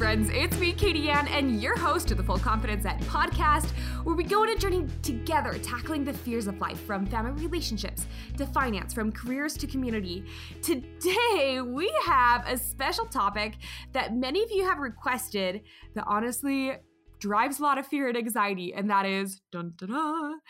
friends. 0.00 0.30
It's 0.32 0.58
me, 0.58 0.72
Katie 0.72 1.10
Ann, 1.10 1.28
and 1.28 1.60
your 1.60 1.76
host 1.76 2.10
of 2.10 2.16
the 2.16 2.22
Full 2.22 2.38
Confidence 2.38 2.86
Ahead 2.86 3.02
podcast, 3.02 3.68
where 4.02 4.16
we 4.16 4.24
go 4.24 4.40
on 4.40 4.48
a 4.48 4.56
journey 4.56 4.86
together, 5.02 5.58
tackling 5.58 6.04
the 6.04 6.12
fears 6.14 6.46
of 6.46 6.58
life 6.58 6.80
from 6.86 7.04
family 7.04 7.46
relationships 7.46 8.06
to 8.38 8.46
finance, 8.46 8.94
from 8.94 9.12
careers 9.12 9.58
to 9.58 9.66
community. 9.66 10.24
Today, 10.62 11.60
we 11.62 11.92
have 12.06 12.46
a 12.48 12.56
special 12.56 13.04
topic 13.04 13.56
that 13.92 14.16
many 14.16 14.42
of 14.42 14.50
you 14.50 14.64
have 14.64 14.78
requested 14.78 15.64
that 15.94 16.04
honestly 16.06 16.72
drives 17.18 17.58
a 17.58 17.62
lot 17.62 17.76
of 17.76 17.86
fear 17.86 18.08
and 18.08 18.16
anxiety, 18.16 18.72
and 18.72 18.88
that 18.88 19.04
is 19.04 19.42
dun, 19.52 19.74
dun, 19.76 19.90
dun, 19.90 20.40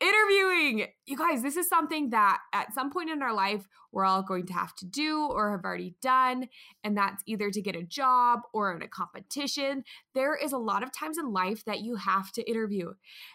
interviewing. 0.00 0.86
You 1.06 1.16
guys, 1.16 1.42
this 1.42 1.56
is 1.56 1.68
something 1.68 2.10
that 2.10 2.38
at 2.52 2.72
some 2.74 2.90
point 2.90 3.10
in 3.10 3.22
our 3.22 3.34
life 3.34 3.68
we're 3.92 4.04
all 4.04 4.22
going 4.22 4.46
to 4.46 4.52
have 4.52 4.74
to 4.76 4.86
do 4.86 5.26
or 5.30 5.50
have 5.50 5.64
already 5.64 5.94
done, 6.00 6.48
and 6.84 6.96
that's 6.96 7.22
either 7.26 7.50
to 7.50 7.62
get 7.62 7.76
a 7.76 7.82
job 7.82 8.40
or 8.52 8.74
in 8.74 8.82
a 8.82 8.88
competition. 8.88 9.84
There 10.14 10.36
is 10.36 10.52
a 10.52 10.58
lot 10.58 10.82
of 10.82 10.92
times 10.92 11.18
in 11.18 11.32
life 11.32 11.64
that 11.64 11.80
you 11.80 11.96
have 11.96 12.32
to 12.32 12.48
interview, 12.48 12.94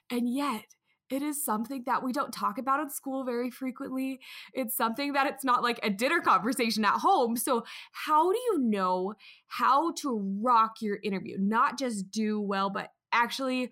and 0.09 0.33
yet 0.33 0.65
it 1.09 1.21
is 1.21 1.43
something 1.43 1.83
that 1.85 2.03
we 2.03 2.11
don't 2.11 2.33
talk 2.33 2.57
about 2.57 2.79
in 2.79 2.89
school 2.89 3.23
very 3.23 3.51
frequently. 3.51 4.19
It's 4.53 4.75
something 4.75 5.13
that 5.13 5.27
it's 5.27 5.43
not 5.43 5.61
like 5.61 5.79
a 5.83 5.89
dinner 5.89 6.19
conversation 6.19 6.83
at 6.83 6.99
home. 6.99 7.35
So, 7.35 7.63
how 7.91 8.31
do 8.31 8.37
you 8.37 8.59
know 8.59 9.13
how 9.47 9.91
to 9.97 10.39
rock 10.41 10.81
your 10.81 10.97
interview? 11.03 11.37
Not 11.39 11.77
just 11.77 12.09
do 12.09 12.41
well, 12.41 12.69
but 12.69 12.89
actually 13.11 13.71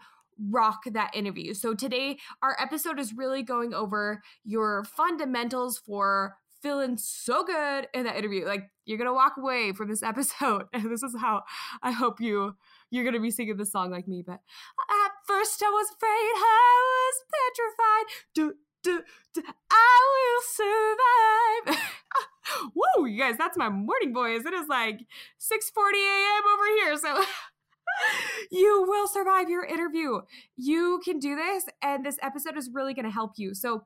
rock 0.49 0.83
that 0.91 1.15
interview. 1.15 1.53
So 1.53 1.73
today 1.73 2.17
our 2.41 2.55
episode 2.59 2.99
is 2.99 3.13
really 3.13 3.43
going 3.43 3.73
over 3.73 4.21
your 4.43 4.83
fundamentals 4.83 5.77
for 5.77 6.35
feeling 6.61 6.97
so 6.97 7.43
good 7.43 7.87
in 7.93 8.05
that 8.05 8.15
interview. 8.15 8.45
Like 8.45 8.71
you're 8.85 8.97
to 9.09 9.13
walk 9.13 9.33
away 9.37 9.73
from 9.73 9.89
this 9.89 10.03
episode 10.03 10.65
and 10.73 10.89
this 10.89 11.03
is 11.03 11.15
how 11.19 11.43
I 11.81 11.91
hope 11.91 12.19
you 12.21 12.55
you're 12.89 13.03
to 13.15 13.19
be 13.19 13.31
singing 13.31 13.57
the 13.57 13.65
song 13.65 13.89
like 13.89 14.07
me, 14.07 14.21
but 14.25 14.35
at 14.35 15.11
first 15.25 15.63
I 15.63 15.69
was 15.69 15.87
afraid, 15.89 16.31
I 16.37 16.83
was 16.93 17.23
petrified. 17.33 18.13
Do, 18.35 18.53
do, 18.83 19.01
do, 19.33 19.41
I 19.71 19.99
will 21.65 21.75
survive. 21.75 21.83
Whoa, 22.75 23.05
you 23.05 23.19
guys, 23.19 23.35
that's 23.37 23.57
my 23.57 23.69
morning 23.69 24.13
voice. 24.13 24.45
It 24.45 24.53
is 24.53 24.67
like 24.67 24.99
6:40 25.39 25.93
a.m. 25.95 26.43
over 26.53 26.65
here. 26.75 26.97
So 26.97 27.23
you 28.51 28.85
will 28.87 29.07
survive 29.07 29.49
your 29.49 29.65
interview. 29.65 30.21
You 30.57 31.01
can 31.03 31.19
do 31.19 31.35
this, 31.35 31.65
and 31.81 32.05
this 32.05 32.17
episode 32.21 32.57
is 32.57 32.69
really 32.73 32.93
going 32.93 33.05
to 33.05 33.11
help 33.11 33.33
you. 33.37 33.53
So, 33.53 33.83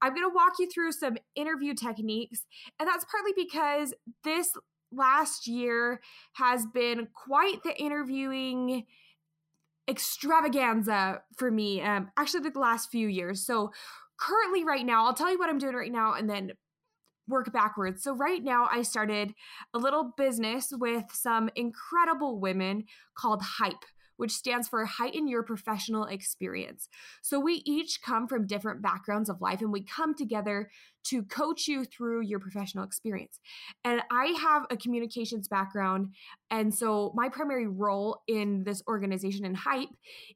I'm 0.00 0.14
going 0.14 0.28
to 0.28 0.34
walk 0.34 0.54
you 0.58 0.68
through 0.68 0.92
some 0.92 1.16
interview 1.34 1.74
techniques, 1.74 2.44
and 2.78 2.88
that's 2.88 3.04
partly 3.04 3.32
because 3.36 3.94
this 4.24 4.50
last 4.90 5.46
year 5.46 6.00
has 6.34 6.66
been 6.66 7.08
quite 7.14 7.62
the 7.62 7.74
interviewing 7.80 8.84
extravaganza 9.88 11.22
for 11.36 11.50
me. 11.50 11.80
Um, 11.82 12.10
actually, 12.16 12.48
the 12.48 12.58
last 12.58 12.90
few 12.90 13.08
years. 13.08 13.44
So, 13.44 13.72
currently, 14.18 14.64
right 14.64 14.84
now, 14.84 15.06
I'll 15.06 15.14
tell 15.14 15.30
you 15.30 15.38
what 15.38 15.48
I'm 15.48 15.58
doing 15.58 15.74
right 15.74 15.92
now, 15.92 16.14
and 16.14 16.28
then 16.28 16.52
work 17.28 17.52
backwards. 17.52 18.02
So, 18.02 18.14
right 18.14 18.42
now, 18.42 18.68
I 18.70 18.82
started 18.82 19.34
a 19.74 19.78
little 19.78 20.12
business 20.16 20.72
with 20.72 21.04
some 21.12 21.50
incredible 21.54 22.38
women 22.38 22.84
called 23.14 23.42
Hype, 23.42 23.84
which 24.16 24.32
stands 24.32 24.68
for 24.68 24.84
Heighten 24.84 25.28
Your 25.28 25.42
Professional 25.42 26.04
Experience. 26.04 26.88
So, 27.22 27.38
we 27.38 27.62
each 27.64 28.00
come 28.02 28.26
from 28.28 28.46
different 28.46 28.82
backgrounds 28.82 29.30
of 29.30 29.40
life 29.40 29.60
and 29.60 29.72
we 29.72 29.82
come 29.82 30.14
together 30.14 30.70
to 31.04 31.22
coach 31.24 31.66
you 31.66 31.84
through 31.84 32.22
your 32.22 32.38
professional 32.38 32.84
experience. 32.84 33.40
And 33.84 34.02
I 34.10 34.26
have 34.40 34.66
a 34.70 34.76
communications 34.76 35.48
background. 35.48 36.14
And 36.50 36.74
so, 36.74 37.12
my 37.14 37.28
primary 37.28 37.66
role 37.66 38.22
in 38.28 38.64
this 38.64 38.82
organization 38.88 39.44
and 39.44 39.56
Hype 39.56 39.90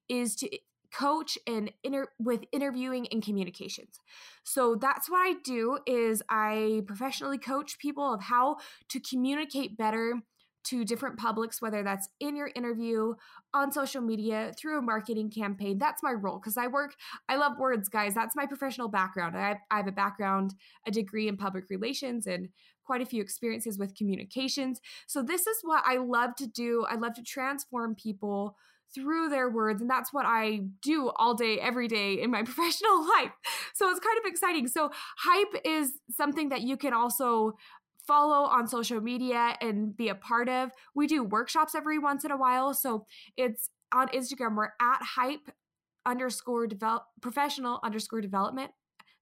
is 0.08 0.36
to 0.36 0.58
coach 0.92 1.38
and 1.46 1.70
inter- 1.82 2.10
with 2.18 2.44
interviewing 2.52 3.06
and 3.12 3.22
communications. 3.22 4.00
So 4.44 4.74
that's 4.74 5.10
what 5.10 5.18
I 5.18 5.34
do 5.44 5.78
is 5.86 6.22
I 6.28 6.82
professionally 6.86 7.38
coach 7.38 7.78
people 7.78 8.12
of 8.12 8.22
how 8.22 8.56
to 8.90 9.00
communicate 9.00 9.76
better 9.76 10.22
to 10.66 10.84
different 10.84 11.16
publics 11.16 11.62
whether 11.62 11.84
that's 11.84 12.08
in 12.18 12.34
your 12.34 12.50
interview 12.56 13.14
on 13.54 13.70
social 13.70 14.02
media 14.02 14.52
through 14.58 14.78
a 14.78 14.82
marketing 14.82 15.30
campaign. 15.30 15.78
That's 15.78 16.02
my 16.02 16.12
role 16.12 16.38
because 16.38 16.56
i 16.56 16.66
work 16.66 16.94
i 17.28 17.36
love 17.36 17.58
words 17.58 17.88
guys. 17.88 18.14
That's 18.14 18.36
my 18.36 18.46
professional 18.46 18.88
background. 18.88 19.36
I 19.36 19.58
I 19.70 19.76
have 19.76 19.86
a 19.86 19.92
background 19.92 20.54
a 20.86 20.90
degree 20.90 21.28
in 21.28 21.36
public 21.36 21.70
relations 21.70 22.26
and 22.26 22.48
quite 22.84 23.00
a 23.00 23.06
few 23.06 23.22
experiences 23.22 23.78
with 23.78 23.96
communications. 23.96 24.80
So 25.06 25.22
this 25.22 25.46
is 25.46 25.58
what 25.62 25.84
i 25.86 25.96
love 25.96 26.34
to 26.36 26.46
do. 26.46 26.84
I 26.88 26.96
love 26.96 27.14
to 27.14 27.22
transform 27.22 27.94
people 27.94 28.56
through 28.94 29.28
their 29.28 29.50
words. 29.50 29.80
And 29.80 29.90
that's 29.90 30.12
what 30.12 30.26
I 30.26 30.60
do 30.82 31.10
all 31.16 31.34
day, 31.34 31.58
every 31.58 31.88
day 31.88 32.20
in 32.20 32.30
my 32.30 32.42
professional 32.44 33.06
life. 33.06 33.32
So 33.74 33.90
it's 33.90 34.00
kind 34.00 34.18
of 34.18 34.24
exciting. 34.24 34.68
So, 34.68 34.90
hype 35.18 35.60
is 35.64 35.92
something 36.10 36.48
that 36.50 36.62
you 36.62 36.76
can 36.76 36.92
also 36.92 37.56
follow 38.06 38.46
on 38.46 38.68
social 38.68 39.00
media 39.00 39.56
and 39.60 39.96
be 39.96 40.08
a 40.08 40.14
part 40.14 40.48
of. 40.48 40.70
We 40.94 41.06
do 41.06 41.24
workshops 41.24 41.74
every 41.74 41.98
once 41.98 42.24
in 42.24 42.30
a 42.30 42.36
while. 42.36 42.72
So 42.72 43.04
it's 43.36 43.70
on 43.92 44.08
Instagram. 44.08 44.56
We're 44.56 44.70
at 44.80 45.02
hype 45.02 45.50
underscore 46.04 46.66
develop 46.66 47.04
professional 47.20 47.80
underscore 47.82 48.20
development. 48.20 48.70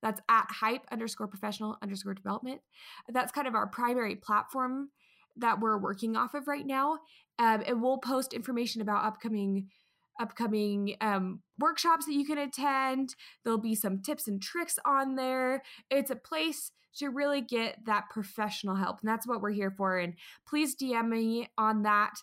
That's 0.02 0.20
at 0.28 0.46
hype 0.50 0.82
underscore 0.92 1.28
professional 1.28 1.78
underscore 1.82 2.14
development. 2.14 2.60
That's 3.08 3.32
kind 3.32 3.48
of 3.48 3.54
our 3.54 3.66
primary 3.66 4.16
platform 4.16 4.90
that 5.36 5.60
we're 5.60 5.78
working 5.78 6.14
off 6.14 6.34
of 6.34 6.46
right 6.46 6.66
now. 6.66 6.98
Um, 7.38 7.62
and 7.66 7.82
we'll 7.82 7.98
post 7.98 8.32
information 8.32 8.80
about 8.80 9.04
upcoming 9.04 9.68
upcoming 10.20 10.94
um, 11.00 11.40
workshops 11.58 12.06
that 12.06 12.12
you 12.12 12.24
can 12.24 12.38
attend. 12.38 13.14
There'll 13.42 13.58
be 13.58 13.74
some 13.74 14.00
tips 14.00 14.28
and 14.28 14.40
tricks 14.40 14.78
on 14.84 15.16
there. 15.16 15.62
It's 15.90 16.10
a 16.10 16.16
place 16.16 16.70
to 16.98 17.08
really 17.08 17.40
get 17.40 17.78
that 17.86 18.04
professional 18.10 18.76
help, 18.76 19.00
and 19.00 19.08
that's 19.08 19.26
what 19.26 19.40
we're 19.40 19.50
here 19.50 19.72
for. 19.72 19.98
And 19.98 20.14
please 20.46 20.76
DM 20.76 21.08
me 21.08 21.48
on 21.58 21.82
that 21.82 22.14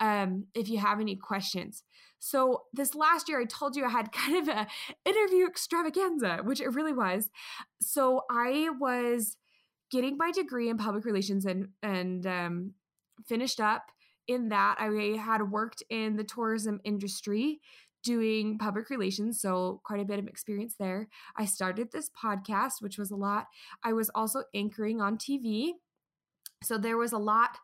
um, 0.00 0.44
if 0.54 0.68
you 0.68 0.78
have 0.78 1.00
any 1.00 1.16
questions. 1.16 1.82
So 2.18 2.64
this 2.72 2.94
last 2.94 3.28
year, 3.28 3.40
I 3.40 3.44
told 3.44 3.76
you 3.76 3.84
I 3.84 3.90
had 3.90 4.12
kind 4.12 4.36
of 4.36 4.48
a 4.48 4.66
interview 5.04 5.46
extravaganza, 5.46 6.40
which 6.44 6.60
it 6.60 6.74
really 6.74 6.92
was. 6.92 7.30
So 7.80 8.22
I 8.30 8.68
was 8.78 9.36
getting 9.90 10.18
my 10.18 10.30
degree 10.32 10.68
in 10.68 10.76
public 10.76 11.04
relations 11.04 11.46
and 11.46 11.68
and 11.82 12.26
um, 12.26 12.74
finished 13.26 13.60
up 13.60 13.90
in 14.28 14.50
that, 14.50 14.76
I 14.78 15.16
had 15.16 15.50
worked 15.50 15.82
in 15.90 16.16
the 16.16 16.24
tourism 16.24 16.80
industry 16.84 17.60
doing 18.04 18.58
public 18.58 18.90
relations, 18.90 19.40
so 19.40 19.80
quite 19.84 20.00
a 20.00 20.04
bit 20.04 20.18
of 20.18 20.28
experience 20.28 20.74
there. 20.78 21.08
I 21.36 21.46
started 21.46 21.90
this 21.90 22.10
podcast, 22.10 22.74
which 22.80 22.98
was 22.98 23.10
a 23.10 23.16
lot. 23.16 23.46
I 23.82 23.92
was 23.92 24.10
also 24.14 24.44
anchoring 24.54 25.00
on 25.00 25.18
TV. 25.18 25.72
So 26.62 26.78
there 26.78 26.96
was 26.96 27.12
a 27.12 27.18
lot 27.18 27.58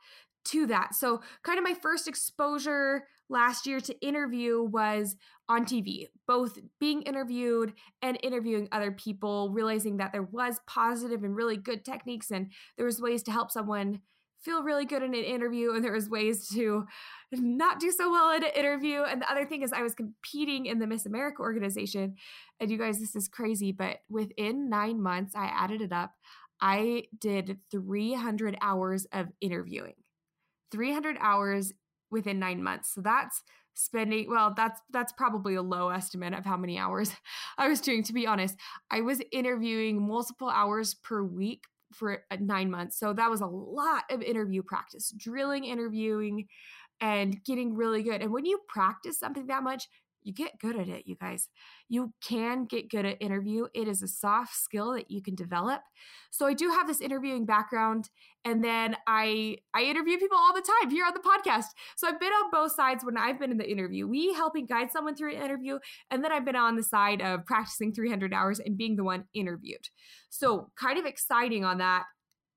to 0.47 0.67
that. 0.67 0.95
So, 0.95 1.23
kind 1.43 1.59
of 1.59 1.65
my 1.65 1.75
first 1.75 2.07
exposure 2.07 3.05
last 3.29 3.67
year 3.67 3.81
to 3.81 4.07
interview 4.07 4.63
was 4.63 5.17
on 5.49 5.65
TV, 5.65 6.09
both 6.27 6.59
being 6.79 7.03
interviewed 7.03 7.73
and 8.03 8.19
interviewing 8.23 8.69
other 8.71 8.93
people, 8.93 9.51
realizing 9.51 9.97
that 9.97 10.13
there 10.13 10.23
was 10.23 10.61
positive 10.67 11.25
and 11.25 11.35
really 11.35 11.57
good 11.57 11.85
techniques 11.85 12.31
and 12.31 12.53
there 12.77 12.87
was 12.87 13.01
ways 13.01 13.23
to 13.25 13.33
help 13.33 13.51
someone 13.51 14.01
feel 14.44 14.62
really 14.62 14.84
good 14.84 15.03
in 15.03 15.15
an 15.15 15.25
interview 15.25 15.72
and 15.72 15.84
there 15.84 15.93
was 15.93 16.09
ways 16.09 16.49
to 16.49 16.87
not 17.32 17.81
do 17.81 17.91
so 17.91 18.10
well 18.10 18.31
in 18.32 18.44
an 18.44 18.50
interview. 18.55 19.03
And 19.03 19.22
the 19.22 19.31
other 19.31 19.47
thing 19.47 19.62
is 19.62 19.72
i 19.72 19.82
was 19.82 19.94
competing 19.94 20.66
in 20.66 20.78
the 20.78 20.87
miss 20.87 21.06
america 21.06 21.41
organization. 21.41 22.16
And 22.60 22.71
you 22.71 22.78
guys 22.78 23.00
this 23.00 23.16
is 23.16 23.28
crazy 23.28 23.72
but 23.72 23.99
within 24.09 24.69
nine 24.69 25.03
months 25.03 25.34
i 25.34 25.47
added 25.47 25.81
it 25.81 25.93
up. 25.93 26.12
I 26.60 27.05
did 27.19 27.59
300 27.71 28.56
hours 28.60 29.06
of 29.12 29.29
interviewing. 29.41 29.94
300 30.70 31.17
hours 31.20 31.73
within 32.11 32.38
nine 32.38 32.62
months. 32.62 32.94
So 32.94 33.00
that's 33.00 33.43
spending 33.76 34.31
well 34.31 34.55
that's 34.56 34.81
that's 34.93 35.12
probably 35.12 35.56
a 35.56 35.62
low 35.62 35.88
estimate 35.88 36.32
of 36.32 36.44
how 36.44 36.56
many 36.56 36.79
hours 36.79 37.11
i 37.58 37.67
was 37.67 37.81
doing 37.81 38.05
to 38.05 38.12
be 38.12 38.26
honest. 38.26 38.56
I 38.90 39.00
was 39.00 39.20
interviewing 39.32 40.06
multiple 40.06 40.49
hours 40.49 40.94
per 40.94 41.23
week 41.23 41.64
for 41.94 42.25
uh, 42.31 42.37
nine 42.41 42.70
months. 42.70 42.99
So 42.99 43.12
that 43.12 43.31
was 43.31 43.41
a 43.41 43.46
lot 43.46 44.05
of 44.11 44.23
interview 44.23 44.62
practice, 44.62 45.12
drilling, 45.17 45.64
interviewing, 45.64 46.49
and 47.00 47.43
getting 47.44 47.75
really 47.75 48.02
good. 48.02 48.23
And 48.23 48.32
when 48.32 48.44
you 48.44 48.61
practice 48.69 49.19
something 49.19 49.46
that 49.46 49.62
much, 49.62 49.88
you 50.25 50.32
get 50.32 50.59
good 50.59 50.76
at 50.76 50.88
it, 50.88 51.06
you 51.06 51.17
guys. 51.21 51.49
You 51.88 52.12
can 52.26 52.65
get 52.65 52.91
good 52.91 53.05
at 53.05 53.21
interview. 53.21 53.67
It 53.75 53.87
is 53.87 54.03
a 54.03 54.09
soft 54.09 54.56
skill 54.56 54.94
that 54.94 55.11
you 55.11 55.23
can 55.23 55.35
develop. 55.35 55.82
So 56.31 56.47
I 56.47 56.55
do 56.55 56.71
have 56.71 56.87
this 56.87 57.00
interviewing 57.00 57.44
background 57.47 58.09
and 58.44 58.65
then 58.65 58.97
I 59.06 59.59
I 59.75 59.82
interview 59.85 60.19
people 60.19 60.38
all 60.38 60.55
the 60.55 60.62
time 60.62 60.91
here 60.91 61.05
on 61.05 61.12
the 61.15 61.21
podcast. 61.21 61.67
So 61.97 62.09
I've 62.09 62.19
been 62.19 62.32
on 62.32 62.50
both 62.50 62.73
sides 62.73 63.05
when 63.05 63.17
I've 63.17 63.38
been 63.38 63.50
in 63.50 63.59
the 63.59 63.71
interview. 63.71 64.09
We 64.09 64.32
helping 64.32 64.67
guide 64.67 64.91
someone 64.91 65.15
through 65.15 65.37
an 65.37 65.43
interview 65.43 65.79
and 66.11 66.25
then 66.25 66.32
I've 66.32 66.44
been 66.44 66.56
on 66.56 66.76
the 66.76 66.82
side 66.82 67.21
of 67.21 67.44
practicing 67.44 67.93
300 67.93 68.32
hours 68.32 68.59
and 68.59 68.76
being 68.76 68.97
the 68.97 69.05
one 69.05 69.25
interviewed. 69.35 69.88
So 70.31 70.71
kind 70.76 70.99
of 70.99 71.05
exciting 71.05 71.65
on 71.65 71.79
that 71.79 72.05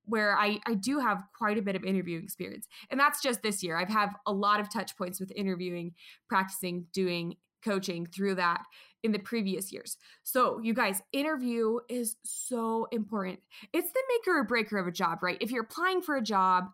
where 0.07 0.37
I, 0.37 0.59
I 0.65 0.73
do 0.73 0.99
have 0.99 1.21
quite 1.37 1.57
a 1.57 1.61
bit 1.61 1.75
of 1.75 1.83
interviewing 1.83 2.23
experience. 2.23 2.65
And 2.89 2.99
that's 2.99 3.21
just 3.21 3.43
this 3.43 3.61
year. 3.61 3.77
I've 3.77 3.89
had 3.89 4.09
a 4.25 4.31
lot 4.31 4.61
of 4.61 4.71
touch 4.71 4.97
points 4.97 5.19
with 5.19 5.31
interviewing, 5.35 5.91
practicing, 6.29 6.85
doing 6.93 7.35
coaching 7.67 8.05
through 8.05 8.35
that 8.35 8.61
in 9.03 9.11
the 9.11 9.19
previous 9.19 9.71
years. 9.71 9.97
So, 10.23 10.59
you 10.61 10.73
guys, 10.73 11.01
interview 11.11 11.79
is 11.89 12.15
so 12.23 12.87
important. 12.91 13.39
It's 13.73 13.91
the 13.91 14.03
maker 14.09 14.39
or 14.39 14.43
breaker 14.43 14.77
of 14.77 14.87
a 14.87 14.91
job, 14.91 15.19
right? 15.21 15.37
If 15.41 15.51
you're 15.51 15.63
applying 15.63 16.01
for 16.01 16.15
a 16.15 16.21
job, 16.21 16.65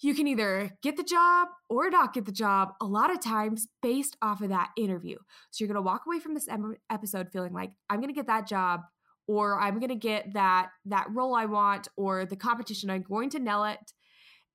you 0.00 0.14
can 0.14 0.26
either 0.26 0.72
get 0.82 0.96
the 0.96 1.02
job 1.02 1.48
or 1.70 1.88
not 1.90 2.12
get 2.12 2.26
the 2.26 2.32
job 2.32 2.74
a 2.82 2.84
lot 2.84 3.10
of 3.10 3.20
times 3.20 3.66
based 3.82 4.16
off 4.20 4.42
of 4.42 4.50
that 4.50 4.70
interview. 4.76 5.16
So, 5.50 5.64
you're 5.64 5.72
going 5.72 5.82
to 5.82 5.86
walk 5.86 6.02
away 6.06 6.20
from 6.20 6.34
this 6.34 6.48
episode 6.90 7.28
feeling 7.32 7.52
like, 7.52 7.72
I'm 7.90 8.00
going 8.00 8.12
to 8.12 8.18
get 8.18 8.26
that 8.26 8.46
job 8.46 8.82
or 9.26 9.58
I'm 9.60 9.78
going 9.80 9.88
to 9.88 9.96
get 9.96 10.34
that 10.34 10.68
that 10.84 11.06
role 11.12 11.34
I 11.34 11.46
want 11.46 11.88
or 11.96 12.24
the 12.26 12.36
competition 12.36 12.90
I'm 12.90 13.02
going 13.02 13.30
to 13.30 13.40
nail 13.40 13.64
it 13.64 13.92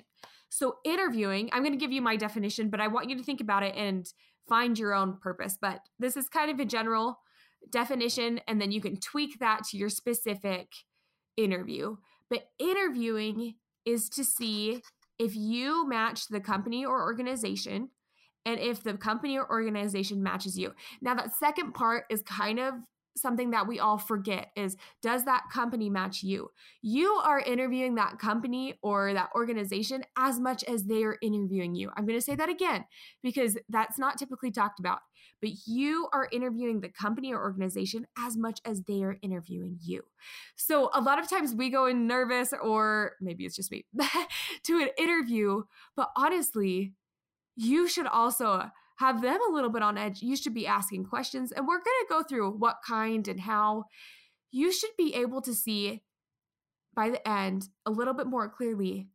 So, 0.49 0.77
interviewing, 0.85 1.49
I'm 1.51 1.63
going 1.63 1.73
to 1.73 1.79
give 1.79 1.91
you 1.91 2.01
my 2.01 2.15
definition, 2.15 2.69
but 2.69 2.79
I 2.79 2.87
want 2.87 3.09
you 3.09 3.17
to 3.17 3.23
think 3.23 3.41
about 3.41 3.63
it 3.63 3.75
and 3.75 4.05
find 4.47 4.77
your 4.77 4.93
own 4.93 5.17
purpose. 5.17 5.57
But 5.59 5.81
this 5.99 6.15
is 6.15 6.29
kind 6.29 6.51
of 6.51 6.59
a 6.59 6.65
general 6.65 7.19
definition, 7.71 8.39
and 8.47 8.61
then 8.61 8.71
you 8.71 8.81
can 8.81 8.99
tweak 8.99 9.39
that 9.39 9.63
to 9.65 9.77
your 9.77 9.89
specific 9.89 10.67
interview. 11.35 11.97
But 12.29 12.49
interviewing 12.59 13.55
is 13.85 14.09
to 14.09 14.23
see 14.23 14.81
if 15.19 15.35
you 15.35 15.87
match 15.87 16.27
the 16.27 16.39
company 16.39 16.85
or 16.85 17.01
organization 17.03 17.89
and 18.45 18.59
if 18.59 18.83
the 18.83 18.93
company 18.93 19.37
or 19.37 19.49
organization 19.49 20.21
matches 20.21 20.57
you. 20.57 20.73
Now, 21.01 21.15
that 21.15 21.35
second 21.35 21.73
part 21.73 22.05
is 22.09 22.21
kind 22.21 22.59
of 22.59 22.75
something 23.15 23.51
that 23.51 23.67
we 23.67 23.79
all 23.79 23.97
forget 23.97 24.51
is 24.55 24.75
does 25.01 25.25
that 25.25 25.43
company 25.51 25.89
match 25.89 26.23
you? 26.23 26.51
You 26.81 27.13
are 27.23 27.39
interviewing 27.39 27.95
that 27.95 28.19
company 28.19 28.77
or 28.81 29.13
that 29.13 29.29
organization 29.35 30.03
as 30.17 30.39
much 30.39 30.63
as 30.65 30.83
they 30.83 31.03
are 31.03 31.17
interviewing 31.21 31.75
you. 31.75 31.91
I'm 31.95 32.05
going 32.05 32.17
to 32.17 32.25
say 32.25 32.35
that 32.35 32.49
again 32.49 32.85
because 33.23 33.57
that's 33.69 33.97
not 33.97 34.17
typically 34.17 34.51
talked 34.51 34.79
about. 34.79 34.99
But 35.41 35.51
you 35.65 36.07
are 36.13 36.29
interviewing 36.31 36.81
the 36.81 36.89
company 36.89 37.33
or 37.33 37.41
organization 37.41 38.07
as 38.17 38.37
much 38.37 38.61
as 38.65 38.81
they 38.83 39.03
are 39.03 39.17
interviewing 39.21 39.77
you. 39.81 40.03
So 40.55 40.89
a 40.93 41.01
lot 41.01 41.19
of 41.19 41.29
times 41.29 41.53
we 41.53 41.69
go 41.69 41.85
in 41.87 42.07
nervous 42.07 42.53
or 42.61 43.13
maybe 43.21 43.45
it's 43.45 43.55
just 43.55 43.71
me 43.71 43.85
to 44.63 44.81
an 44.81 44.89
interview, 44.97 45.63
but 45.95 46.11
honestly, 46.15 46.93
you 47.55 47.87
should 47.87 48.07
also 48.07 48.69
have 48.97 49.21
them 49.21 49.39
a 49.49 49.53
little 49.53 49.69
bit 49.69 49.81
on 49.81 49.97
edge. 49.97 50.21
You 50.21 50.35
should 50.35 50.53
be 50.53 50.67
asking 50.67 51.05
questions, 51.05 51.51
and 51.51 51.67
we're 51.67 51.77
going 51.77 51.85
to 51.85 52.05
go 52.09 52.23
through 52.23 52.51
what 52.51 52.77
kind 52.85 53.27
and 53.27 53.39
how. 53.39 53.85
You 54.51 54.71
should 54.71 54.91
be 54.97 55.13
able 55.15 55.41
to 55.41 55.53
see 55.53 56.01
by 56.95 57.09
the 57.09 57.27
end 57.27 57.67
a 57.85 57.91
little 57.91 58.13
bit 58.13 58.27
more 58.27 58.49
clearly 58.49 59.09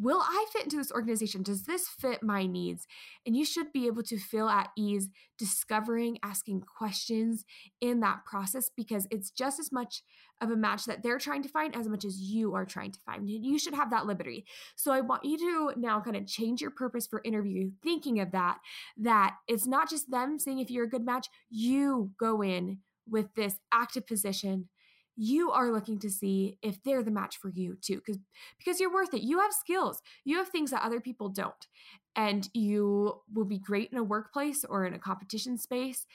will 0.00 0.20
I 0.22 0.46
fit 0.52 0.64
into 0.64 0.76
this 0.76 0.92
organization? 0.92 1.42
Does 1.42 1.64
this 1.64 1.88
fit 1.88 2.22
my 2.22 2.46
needs? 2.46 2.86
And 3.24 3.36
you 3.36 3.44
should 3.44 3.72
be 3.72 3.86
able 3.86 4.02
to 4.04 4.18
feel 4.18 4.48
at 4.48 4.70
ease 4.76 5.08
discovering, 5.38 6.18
asking 6.22 6.62
questions 6.62 7.44
in 7.80 8.00
that 8.00 8.24
process 8.24 8.70
because 8.76 9.06
it's 9.10 9.30
just 9.30 9.58
as 9.58 9.72
much 9.72 10.02
of 10.40 10.50
a 10.50 10.56
match 10.56 10.84
that 10.84 11.02
they're 11.02 11.18
trying 11.18 11.42
to 11.42 11.48
find 11.48 11.74
as 11.74 11.88
much 11.88 12.04
as 12.04 12.20
you 12.20 12.54
are 12.54 12.66
trying 12.66 12.92
to 12.92 13.00
find. 13.06 13.28
You 13.28 13.58
should 13.58 13.74
have 13.74 13.90
that 13.90 14.06
liberty. 14.06 14.44
So 14.76 14.92
I 14.92 15.00
want 15.00 15.24
you 15.24 15.38
to 15.38 15.80
now 15.80 16.00
kind 16.00 16.16
of 16.16 16.26
change 16.26 16.60
your 16.60 16.70
purpose 16.70 17.06
for 17.06 17.22
interview, 17.24 17.70
thinking 17.82 18.20
of 18.20 18.32
that, 18.32 18.58
that 18.98 19.36
it's 19.48 19.66
not 19.66 19.88
just 19.88 20.10
them 20.10 20.38
saying 20.38 20.58
if 20.58 20.70
you're 20.70 20.84
a 20.84 20.90
good 20.90 21.06
match, 21.06 21.28
you 21.48 22.10
go 22.20 22.42
in 22.42 22.80
with 23.08 23.34
this 23.34 23.58
active 23.72 24.06
position 24.06 24.68
you 25.16 25.50
are 25.50 25.72
looking 25.72 25.98
to 26.00 26.10
see 26.10 26.58
if 26.62 26.82
they're 26.82 27.02
the 27.02 27.10
match 27.10 27.38
for 27.38 27.48
you 27.48 27.76
too 27.80 27.96
because 27.96 28.20
because 28.58 28.80
you're 28.80 28.92
worth 28.92 29.14
it. 29.14 29.22
You 29.22 29.40
have 29.40 29.52
skills. 29.52 30.02
You 30.24 30.36
have 30.38 30.48
things 30.48 30.70
that 30.70 30.82
other 30.82 31.00
people 31.00 31.28
don't. 31.28 31.66
And 32.14 32.48
you 32.54 33.20
will 33.32 33.44
be 33.44 33.58
great 33.58 33.90
in 33.92 33.98
a 33.98 34.04
workplace 34.04 34.64
or 34.64 34.86
in 34.86 34.94
a 34.94 34.98
competition 34.98 35.58
space 35.58 36.06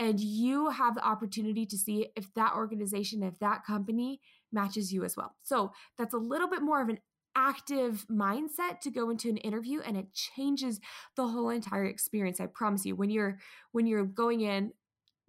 and 0.00 0.18
you 0.18 0.70
have 0.70 0.94
the 0.94 1.06
opportunity 1.06 1.66
to 1.66 1.76
see 1.76 2.08
if 2.16 2.32
that 2.34 2.54
organization 2.54 3.22
if 3.22 3.38
that 3.38 3.64
company 3.64 4.20
matches 4.50 4.92
you 4.92 5.04
as 5.04 5.16
well. 5.16 5.36
So 5.42 5.72
that's 5.98 6.14
a 6.14 6.18
little 6.18 6.48
bit 6.48 6.62
more 6.62 6.82
of 6.82 6.88
an 6.88 6.98
active 7.36 8.06
mindset 8.10 8.80
to 8.80 8.90
go 8.90 9.10
into 9.10 9.28
an 9.28 9.36
interview 9.36 9.80
and 9.86 9.96
it 9.96 10.12
changes 10.12 10.80
the 11.16 11.28
whole 11.28 11.48
entire 11.50 11.84
experience 11.84 12.40
i 12.40 12.46
promise 12.46 12.84
you. 12.84 12.96
When 12.96 13.10
you're 13.10 13.38
when 13.72 13.86
you're 13.86 14.04
going 14.04 14.40
in 14.40 14.72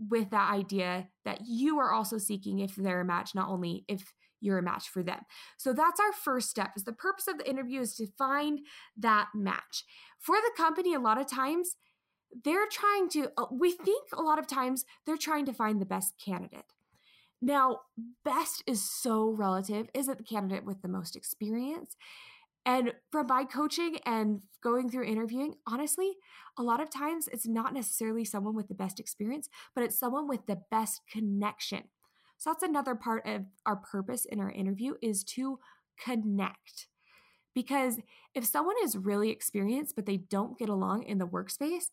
with 0.09 0.31
that 0.31 0.51
idea 0.51 1.07
that 1.25 1.41
you 1.45 1.79
are 1.79 1.93
also 1.93 2.17
seeking 2.17 2.59
if 2.59 2.75
they're 2.75 3.01
a 3.01 3.05
match, 3.05 3.35
not 3.35 3.49
only 3.49 3.85
if 3.87 4.13
you're 4.39 4.57
a 4.57 4.63
match 4.63 4.89
for 4.89 5.03
them. 5.03 5.19
So 5.57 5.71
that's 5.71 5.99
our 5.99 6.11
first 6.13 6.49
step 6.49 6.71
is 6.75 6.83
the 6.83 6.93
purpose 6.93 7.27
of 7.27 7.37
the 7.37 7.49
interview 7.49 7.81
is 7.81 7.95
to 7.97 8.07
find 8.17 8.59
that 8.97 9.29
match. 9.35 9.85
For 10.19 10.35
the 10.35 10.51
company, 10.57 10.95
a 10.95 10.99
lot 10.99 11.21
of 11.21 11.29
times 11.29 11.75
they're 12.43 12.67
trying 12.71 13.09
to, 13.09 13.29
uh, 13.37 13.45
we 13.51 13.71
think 13.71 14.07
a 14.13 14.21
lot 14.21 14.39
of 14.39 14.47
times 14.47 14.85
they're 15.05 15.17
trying 15.17 15.45
to 15.45 15.53
find 15.53 15.79
the 15.79 15.85
best 15.85 16.15
candidate. 16.23 16.65
Now, 17.41 17.81
best 18.23 18.63
is 18.67 18.87
so 18.87 19.29
relative. 19.29 19.89
Is 19.93 20.07
it 20.07 20.17
the 20.17 20.23
candidate 20.23 20.65
with 20.65 20.81
the 20.81 20.87
most 20.87 21.15
experience? 21.15 21.95
And 22.65 22.93
from 23.11 23.27
my 23.27 23.43
coaching 23.43 23.97
and 24.05 24.41
going 24.63 24.89
through 24.89 25.05
interviewing, 25.05 25.55
honestly, 25.67 26.13
a 26.57 26.63
lot 26.63 26.81
of 26.81 26.91
times 26.91 27.27
it's 27.31 27.47
not 27.47 27.73
necessarily 27.73 28.23
someone 28.23 28.55
with 28.55 28.67
the 28.67 28.75
best 28.75 28.99
experience, 28.99 29.49
but 29.73 29.83
it's 29.83 29.99
someone 29.99 30.27
with 30.27 30.45
the 30.45 30.61
best 30.69 31.01
connection. 31.11 31.83
So 32.37 32.51
that's 32.51 32.63
another 32.63 32.95
part 32.95 33.25
of 33.27 33.45
our 33.65 33.77
purpose 33.77 34.25
in 34.25 34.39
our 34.39 34.51
interview 34.51 34.93
is 35.01 35.23
to 35.25 35.59
connect. 36.03 36.87
Because 37.53 37.99
if 38.33 38.45
someone 38.45 38.75
is 38.83 38.95
really 38.95 39.29
experienced 39.29 39.95
but 39.95 40.05
they 40.05 40.17
don't 40.17 40.57
get 40.57 40.69
along 40.69 41.03
in 41.03 41.17
the 41.17 41.27
workspace, 41.27 41.85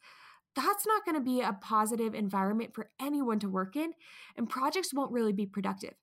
that's 0.54 0.86
not 0.86 1.04
going 1.04 1.14
to 1.14 1.20
be 1.20 1.40
a 1.40 1.52
positive 1.60 2.14
environment 2.14 2.74
for 2.74 2.90
anyone 3.00 3.38
to 3.38 3.48
work 3.48 3.76
in, 3.76 3.92
and 4.36 4.48
projects 4.48 4.92
won't 4.92 5.12
really 5.12 5.32
be 5.32 5.46
productive. 5.46 5.94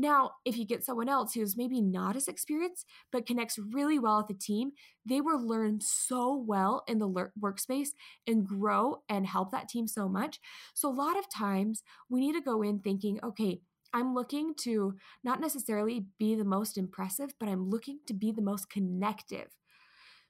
Now, 0.00 0.30
if 0.44 0.56
you 0.56 0.64
get 0.64 0.84
someone 0.84 1.08
else 1.08 1.34
who's 1.34 1.56
maybe 1.56 1.80
not 1.80 2.14
as 2.14 2.28
experienced 2.28 2.86
but 3.10 3.26
connects 3.26 3.58
really 3.58 3.98
well 3.98 4.18
with 4.18 4.28
the 4.28 4.34
team, 4.34 4.70
they 5.04 5.20
will 5.20 5.44
learn 5.44 5.80
so 5.80 6.34
well 6.36 6.84
in 6.86 7.00
the 7.00 7.08
workspace 7.42 7.88
and 8.26 8.46
grow 8.46 9.02
and 9.08 9.26
help 9.26 9.50
that 9.50 9.68
team 9.68 9.88
so 9.88 10.08
much. 10.08 10.38
So, 10.72 10.88
a 10.88 10.94
lot 10.94 11.18
of 11.18 11.28
times 11.28 11.82
we 12.08 12.20
need 12.20 12.34
to 12.34 12.40
go 12.40 12.62
in 12.62 12.78
thinking, 12.78 13.18
okay, 13.24 13.60
I'm 13.92 14.14
looking 14.14 14.54
to 14.60 14.96
not 15.24 15.40
necessarily 15.40 16.06
be 16.18 16.34
the 16.36 16.44
most 16.44 16.78
impressive, 16.78 17.30
but 17.40 17.48
I'm 17.48 17.68
looking 17.68 17.98
to 18.06 18.14
be 18.14 18.30
the 18.32 18.42
most 18.42 18.70
connective. 18.70 19.48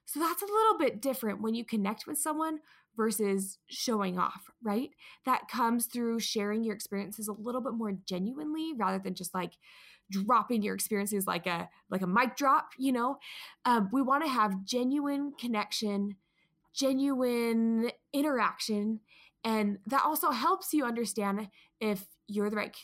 So 0.09 0.19
that's 0.19 0.41
a 0.41 0.45
little 0.45 0.79
bit 0.79 1.03
different 1.03 1.39
when 1.39 1.53
you 1.53 1.63
connect 1.63 2.07
with 2.07 2.17
someone 2.17 2.61
versus 2.97 3.59
showing 3.67 4.17
off, 4.17 4.49
right? 4.63 4.89
That 5.27 5.47
comes 5.47 5.85
through 5.85 6.19
sharing 6.21 6.63
your 6.63 6.73
experiences 6.73 7.27
a 7.27 7.33
little 7.33 7.61
bit 7.61 7.73
more 7.73 7.91
genuinely 7.91 8.73
rather 8.75 8.97
than 8.97 9.13
just 9.13 9.35
like 9.35 9.53
dropping 10.09 10.63
your 10.63 10.73
experiences 10.73 11.27
like 11.27 11.45
a 11.45 11.69
like 11.91 12.01
a 12.01 12.07
mic 12.07 12.35
drop, 12.35 12.71
you 12.79 12.91
know. 12.91 13.19
Um, 13.65 13.89
we 13.93 14.01
want 14.01 14.23
to 14.23 14.29
have 14.31 14.65
genuine 14.65 15.33
connection, 15.39 16.15
genuine 16.73 17.91
interaction, 18.11 19.01
and 19.43 19.77
that 19.85 20.05
also 20.05 20.31
helps 20.31 20.73
you 20.73 20.85
understand 20.85 21.49
if 21.79 22.03
you're 22.27 22.49
the 22.49 22.55
right 22.55 22.75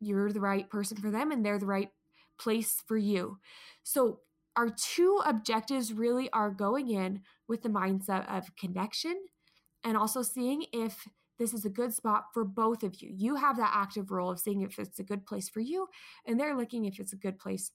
you're 0.00 0.30
the 0.30 0.40
right 0.40 0.68
person 0.68 0.98
for 0.98 1.10
them 1.10 1.30
and 1.32 1.46
they're 1.46 1.58
the 1.58 1.64
right 1.64 1.92
place 2.38 2.82
for 2.86 2.98
you. 2.98 3.38
So 3.84 4.20
our 4.56 4.68
two 4.68 5.20
objectives 5.24 5.92
really 5.92 6.30
are 6.30 6.50
going 6.50 6.88
in 6.88 7.22
with 7.48 7.62
the 7.62 7.68
mindset 7.68 8.28
of 8.28 8.54
connection 8.56 9.16
and 9.82 9.96
also 9.96 10.22
seeing 10.22 10.64
if 10.72 11.06
this 11.38 11.52
is 11.52 11.64
a 11.64 11.70
good 11.70 11.92
spot 11.92 12.26
for 12.32 12.44
both 12.44 12.82
of 12.82 13.02
you. 13.02 13.10
You 13.12 13.36
have 13.36 13.56
that 13.56 13.72
active 13.74 14.10
role 14.10 14.30
of 14.30 14.38
seeing 14.38 14.62
if 14.62 14.78
it's 14.78 14.98
a 14.98 15.04
good 15.04 15.26
place 15.26 15.48
for 15.48 15.60
you, 15.60 15.88
and 16.26 16.38
they're 16.38 16.56
looking 16.56 16.84
if 16.84 17.00
it's 17.00 17.12
a 17.12 17.16
good 17.16 17.38
place, 17.38 17.72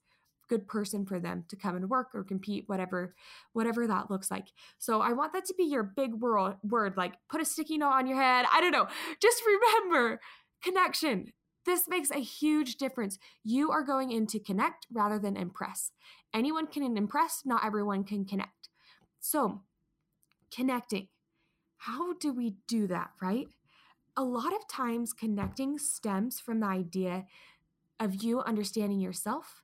good 0.47 0.67
person 0.67 1.05
for 1.05 1.19
them 1.19 1.43
to 1.49 1.55
come 1.55 1.75
and 1.75 1.89
work 1.89 2.07
or 2.13 2.23
compete, 2.23 2.63
whatever, 2.67 3.13
whatever 3.53 3.85
that 3.85 4.09
looks 4.09 4.31
like. 4.31 4.47
So 4.77 5.01
I 5.01 5.11
want 5.11 5.33
that 5.33 5.45
to 5.45 5.53
be 5.53 5.65
your 5.65 5.83
big 5.83 6.15
word, 6.15 6.55
word 6.63 6.95
like 6.97 7.15
put 7.29 7.41
a 7.41 7.45
sticky 7.45 7.77
note 7.77 7.91
on 7.91 8.07
your 8.07 8.17
head. 8.17 8.45
I 8.51 8.61
don't 8.61 8.71
know. 8.71 8.87
Just 9.21 9.43
remember 9.45 10.19
connection. 10.63 11.33
This 11.65 11.87
makes 11.87 12.09
a 12.09 12.19
huge 12.19 12.77
difference. 12.77 13.19
You 13.43 13.69
are 13.71 13.83
going 13.83 14.11
in 14.11 14.25
to 14.27 14.39
connect 14.39 14.87
rather 14.91 15.19
than 15.19 15.35
impress. 15.35 15.91
Anyone 16.33 16.67
can 16.67 16.97
impress, 16.97 17.43
not 17.45 17.65
everyone 17.65 18.03
can 18.03 18.25
connect. 18.25 18.69
So, 19.19 19.61
connecting. 20.53 21.07
How 21.77 22.13
do 22.13 22.33
we 22.33 22.55
do 22.67 22.87
that, 22.87 23.11
right? 23.21 23.47
A 24.15 24.23
lot 24.23 24.53
of 24.53 24.67
times, 24.67 25.13
connecting 25.13 25.77
stems 25.77 26.39
from 26.39 26.59
the 26.59 26.67
idea 26.67 27.25
of 27.99 28.23
you 28.23 28.41
understanding 28.41 28.99
yourself 28.99 29.63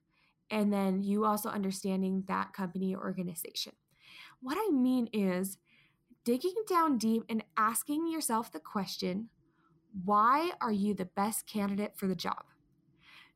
and 0.50 0.72
then 0.72 1.03
you 1.03 1.25
also 1.25 1.50
understanding 1.50 2.24
that 2.27 2.53
company 2.53 2.95
or 2.95 3.03
organization. 3.03 3.74
What 4.41 4.57
I 4.60 4.72
mean 4.72 5.10
is 5.12 5.57
digging 6.24 6.55
down 6.67 6.98
deep 6.98 7.24
and 7.29 7.43
asking 7.57 8.07
yourself 8.07 8.51
the 8.51 8.60
question 8.60 9.29
why 10.03 10.51
are 10.60 10.72
you 10.72 10.93
the 10.93 11.05
best 11.05 11.48
candidate 11.48 11.93
for 11.95 12.07
the 12.07 12.15
job? 12.15 12.43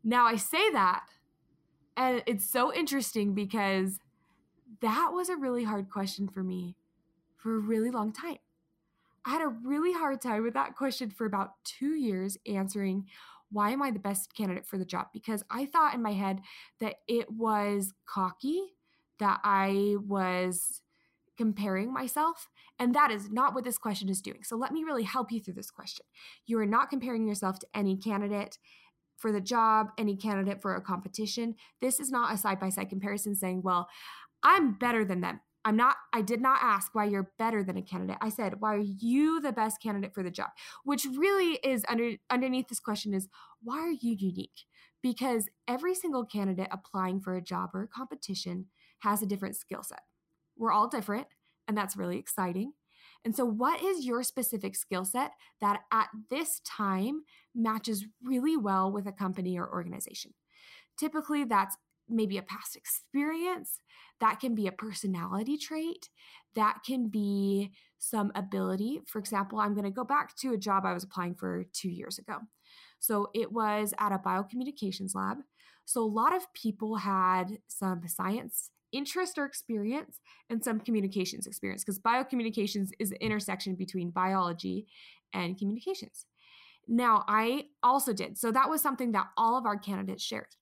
Now, 0.04 0.26
I 0.26 0.36
say 0.36 0.70
that, 0.72 1.06
and 2.00 2.24
it's 2.26 2.50
so 2.50 2.74
interesting 2.74 3.34
because 3.34 4.00
that 4.82 5.12
was 5.14 5.28
a 5.28 5.36
really 5.36 5.66
hard 5.66 5.90
question 5.90 6.30
for 6.30 6.42
me 6.42 6.78
for 7.36 7.58
a 7.58 7.60
really 7.60 7.92
long 7.92 8.14
time. 8.14 8.38
I 9.26 9.32
had 9.32 9.42
a 9.42 9.50
really 9.50 9.92
hard 9.92 10.22
time 10.22 10.44
with 10.44 10.54
that 10.54 10.78
question 10.78 11.12
for 11.12 11.26
about 11.26 11.56
two 11.66 11.96
years 11.96 12.38
answering 12.48 13.06
why 13.52 13.72
am 13.72 13.82
I 13.82 13.92
the 13.92 14.00
best 14.00 14.34
candidate 14.34 14.66
for 14.66 14.78
the 14.78 14.86
job? 14.86 15.08
Because 15.12 15.44
I 15.50 15.66
thought 15.66 15.96
in 15.96 16.02
my 16.02 16.14
head 16.14 16.40
that 16.80 16.98
it 17.08 17.32
was 17.32 17.94
cocky, 18.06 18.62
that 19.18 19.42
I 19.44 19.96
was 20.08 20.82
comparing 21.36 21.92
myself. 21.92 22.48
And 22.78 22.94
that 22.94 23.12
is 23.12 23.30
not 23.30 23.56
what 23.56 23.64
this 23.64 23.80
question 23.80 24.08
is 24.08 24.22
doing. 24.22 24.44
So 24.44 24.56
let 24.56 24.72
me 24.72 24.84
really 24.84 25.04
help 25.04 25.32
you 25.32 25.40
through 25.40 25.56
this 25.56 25.72
question. 25.72 26.06
You 26.46 26.60
are 26.60 26.66
not 26.66 26.92
comparing 26.92 27.28
yourself 27.28 27.60
to 27.60 27.68
any 27.74 27.98
candidate 27.98 28.60
for 29.20 29.32
the 29.32 29.42
job, 29.42 29.88
any 29.98 30.16
candidate 30.16 30.62
for 30.62 30.76
a 30.76 30.82
competition. 30.82 31.56
This 31.82 32.00
is 32.00 32.12
not 32.12 32.34
a 32.34 32.38
side 32.38 32.60
by 32.60 32.70
side 32.70 32.90
comparison 32.90 33.36
saying, 33.36 33.62
well, 33.64 33.88
I'm 34.44 34.74
better 34.74 35.04
than 35.06 35.22
them. 35.22 35.42
I'm 35.66 35.76
not, 35.76 35.98
I 36.14 36.22
did 36.22 36.42
not 36.42 36.60
ask 36.62 36.96
why 36.96 37.06
you're 37.06 37.32
better 37.38 37.64
than 37.64 37.78
a 37.78 37.82
candidate. 37.82 38.18
I 38.22 38.30
said, 38.30 38.62
why 38.62 38.76
are 38.76 38.80
you 38.80 39.42
the 39.42 39.52
best 39.52 39.82
candidate 39.82 40.14
for 40.14 40.24
the 40.24 40.32
job? 40.32 40.50
Which 40.86 41.06
really 41.18 41.60
is 41.64 41.84
under 41.90 42.12
underneath 42.30 42.70
this 42.70 42.80
question 42.80 43.14
is 43.14 43.28
why 43.62 43.80
are 43.80 43.92
you 43.92 44.16
unique? 44.18 44.66
Because 45.04 45.50
every 45.68 45.96
single 45.96 46.26
candidate 46.26 46.70
applying 46.72 47.20
for 47.20 47.36
a 47.36 47.42
job 47.42 47.72
or 47.74 47.84
a 47.84 47.88
competition 47.88 48.68
has 49.00 49.22
a 49.22 49.26
different 49.26 49.58
skill 49.58 49.84
set. 49.84 50.02
We're 50.58 50.72
all 50.72 50.88
different, 50.88 51.28
and 51.68 51.78
that's 51.78 51.98
really 51.98 52.18
exciting. 52.18 52.74
And 53.26 53.36
so, 53.36 53.46
what 53.46 53.82
is 53.82 54.06
your 54.06 54.24
specific 54.24 54.76
skill 54.76 55.06
set 55.06 55.32
that 55.62 55.82
at 55.92 56.10
this 56.30 56.62
time 56.66 57.24
matches 57.54 58.06
really 58.24 58.56
well 58.56 58.92
with 58.92 59.08
a 59.08 59.12
company 59.12 59.58
or 59.58 59.70
organization? 59.70 60.34
Typically, 60.98 61.44
that's 61.44 61.76
maybe 62.08 62.38
a 62.38 62.42
past 62.42 62.76
experience, 62.76 63.80
that 64.20 64.40
can 64.40 64.56
be 64.56 64.68
a 64.68 64.72
personality 64.72 65.58
trait, 65.58 66.10
that 66.56 66.80
can 66.86 67.08
be 67.08 67.72
some 68.00 68.32
ability. 68.36 69.02
For 69.06 69.20
example, 69.20 69.60
I'm 69.60 69.74
going 69.74 69.84
to 69.86 69.92
go 69.92 70.04
back 70.04 70.36
to 70.38 70.54
a 70.54 70.58
job 70.58 70.86
I 70.86 70.94
was 70.94 71.04
applying 71.04 71.36
for 71.36 71.66
two 71.72 71.90
years 71.90 72.18
ago. 72.18 72.38
So, 73.00 73.30
it 73.34 73.52
was 73.52 73.94
at 74.00 74.14
a 74.14 74.18
biocommunications 74.18 75.14
lab. 75.14 75.40
So, 75.84 76.02
a 76.02 76.06
lot 76.06 76.34
of 76.34 76.52
people 76.54 76.96
had 76.96 77.60
some 77.68 78.08
science 78.08 78.72
interest 78.92 79.38
or 79.38 79.46
experience 79.46 80.20
and 80.50 80.64
some 80.64 80.80
communications 80.80 81.48
experience 81.48 81.84
because 81.84 82.00
biocommunications 82.00 82.90
is 83.00 83.10
the 83.10 83.24
intersection 83.24 83.76
between 83.76 84.10
biology 84.10 84.88
and 85.34 85.58
communications. 85.58 86.26
Now, 86.88 87.24
I 87.28 87.66
also 87.84 88.14
did. 88.14 88.38
So 88.38 88.52
that 88.52 88.70
was 88.70 88.82
something 88.82 89.12
that 89.12 89.28
all 89.38 89.58
of 89.58 89.66
our 89.66 89.78
candidates 89.78 90.24
shared. 90.24 90.56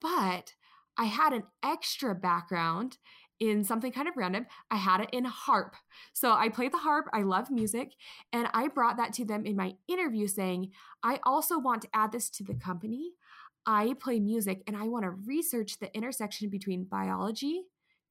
But 0.00 0.52
I 0.98 1.04
had 1.04 1.32
an 1.32 1.44
extra 1.62 2.14
background 2.14 2.98
in 3.40 3.64
something 3.64 3.90
kind 3.90 4.06
of 4.06 4.16
random. 4.16 4.46
I 4.70 4.76
had 4.76 5.00
it 5.00 5.10
in 5.12 5.24
harp. 5.24 5.74
So 6.12 6.32
I 6.32 6.48
played 6.48 6.72
the 6.72 6.78
harp. 6.78 7.06
I 7.12 7.22
love 7.22 7.50
music. 7.50 7.94
And 8.32 8.48
I 8.54 8.68
brought 8.68 8.96
that 8.98 9.12
to 9.14 9.24
them 9.24 9.44
in 9.44 9.56
my 9.56 9.74
interview 9.88 10.26
saying, 10.28 10.70
I 11.02 11.18
also 11.24 11.58
want 11.58 11.82
to 11.82 11.88
add 11.94 12.12
this 12.12 12.30
to 12.30 12.44
the 12.44 12.54
company. 12.54 13.12
I 13.66 13.94
play 14.00 14.20
music 14.20 14.62
and 14.66 14.76
I 14.76 14.82
want 14.82 15.04
to 15.04 15.10
research 15.10 15.78
the 15.78 15.94
intersection 15.94 16.50
between 16.50 16.84
biology, 16.84 17.62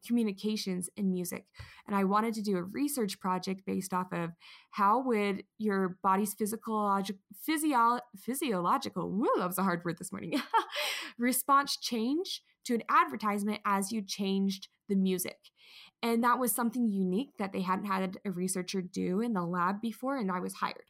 communications, 0.06 0.90
and 0.98 1.12
music. 1.12 1.46
And 1.88 1.96
I 1.96 2.04
wanted 2.04 2.34
to 2.36 2.42
do 2.42 2.58
a 2.58 2.64
research 2.64 3.20
project 3.20 3.62
based 3.66 3.94
off 3.94 4.12
of 4.12 4.32
how 4.72 5.02
would 5.04 5.44
your 5.58 5.98
body's 6.04 6.34
physical, 6.34 7.02
physio, 7.42 8.00
physiological, 8.18 9.10
woo, 9.10 9.30
that 9.38 9.48
was 9.48 9.58
a 9.58 9.64
hard 9.64 9.84
word 9.86 9.98
this 9.98 10.12
morning, 10.12 10.42
response 11.18 11.78
change 11.78 12.42
to 12.66 12.76
an 12.76 12.84
advertisement 12.90 13.60
as 13.66 13.92
you 13.92 14.02
changed 14.02 14.68
the 14.90 14.96
music. 14.96 15.38
And 16.02 16.24
that 16.24 16.40
was 16.40 16.52
something 16.52 16.90
unique 16.90 17.32
that 17.40 17.54
they 17.54 17.62
hadn't 17.62 17.86
had 17.86 18.18
a 18.26 18.32
researcher 18.32 18.82
do 18.82 19.22
in 19.22 19.34
the 19.34 19.44
lab 19.44 19.82
before, 19.82 20.18
and 20.18 20.30
I 20.30 20.40
was 20.40 20.56
hired. 20.56 20.84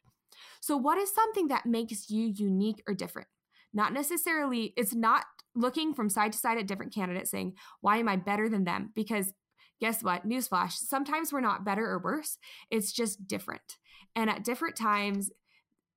So, 0.59 0.75
what 0.75 0.97
is 0.97 1.13
something 1.13 1.49
that 1.49 1.67
makes 1.67 2.09
you 2.09 2.33
unique 2.35 2.81
or 2.87 2.95
different? 2.95 3.27
Not 3.73 3.93
necessarily, 3.93 4.73
it's 4.77 4.93
not 4.93 5.25
looking 5.55 5.93
from 5.93 6.09
side 6.09 6.31
to 6.33 6.37
side 6.37 6.57
at 6.57 6.67
different 6.67 6.93
candidates 6.93 7.31
saying, 7.31 7.53
why 7.81 7.97
am 7.97 8.09
I 8.09 8.15
better 8.15 8.49
than 8.49 8.63
them? 8.63 8.91
Because 8.95 9.33
guess 9.79 10.03
what? 10.03 10.27
Newsflash, 10.27 10.73
sometimes 10.73 11.33
we're 11.33 11.41
not 11.41 11.65
better 11.65 11.85
or 11.85 11.99
worse. 11.99 12.37
It's 12.71 12.91
just 12.91 13.27
different. 13.27 13.77
And 14.15 14.29
at 14.29 14.43
different 14.43 14.75
times, 14.75 15.31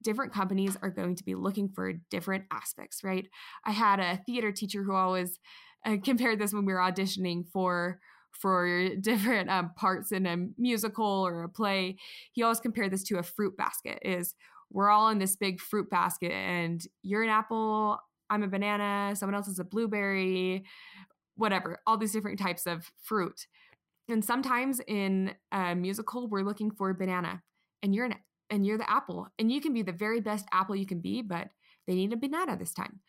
different 0.02 0.32
companies 0.32 0.76
are 0.82 0.90
going 0.90 1.16
to 1.16 1.24
be 1.24 1.34
looking 1.34 1.68
for 1.68 1.92
different 2.10 2.44
aspects, 2.50 3.02
right? 3.02 3.26
I 3.64 3.72
had 3.72 4.00
a 4.00 4.20
theater 4.26 4.52
teacher 4.52 4.82
who 4.82 4.94
always 4.94 5.38
uh, 5.84 5.96
compared 6.02 6.38
this 6.38 6.52
when 6.52 6.64
we 6.64 6.72
were 6.72 6.80
auditioning 6.80 7.46
for 7.52 8.00
for 8.32 8.90
different 9.00 9.48
um, 9.48 9.70
parts 9.76 10.12
in 10.12 10.26
a 10.26 10.36
musical 10.58 11.26
or 11.26 11.44
a 11.44 11.48
play. 11.48 11.96
He 12.32 12.42
always 12.42 12.60
compared 12.60 12.92
this 12.92 13.02
to 13.04 13.18
a 13.18 13.22
fruit 13.22 13.56
basket. 13.56 13.98
Is 14.02 14.34
we're 14.70 14.90
all 14.90 15.08
in 15.08 15.18
this 15.18 15.36
big 15.36 15.60
fruit 15.60 15.88
basket 15.90 16.32
and 16.32 16.86
you're 17.02 17.22
an 17.22 17.28
apple, 17.28 17.98
I'm 18.28 18.42
a 18.42 18.48
banana, 18.48 19.14
someone 19.14 19.34
else 19.34 19.48
is 19.48 19.58
a 19.58 19.64
blueberry, 19.64 20.64
whatever, 21.36 21.80
all 21.86 21.96
these 21.96 22.12
different 22.12 22.38
types 22.38 22.66
of 22.66 22.90
fruit. 23.02 23.46
And 24.08 24.24
sometimes 24.24 24.80
in 24.86 25.34
a 25.52 25.74
musical, 25.74 26.28
we're 26.28 26.42
looking 26.42 26.70
for 26.70 26.90
a 26.90 26.94
banana 26.94 27.42
and 27.82 27.94
you're 27.94 28.06
an 28.06 28.14
and 28.50 28.64
you're 28.64 28.78
the 28.78 28.90
apple. 28.90 29.28
And 29.38 29.50
you 29.50 29.60
can 29.60 29.72
be 29.72 29.82
the 29.82 29.92
very 29.92 30.20
best 30.20 30.46
apple 30.52 30.76
you 30.76 30.86
can 30.86 31.00
be, 31.00 31.22
but 31.22 31.48
they 31.86 31.94
need 31.94 32.12
a 32.12 32.16
banana 32.16 32.56
this 32.56 32.72
time. 32.72 33.00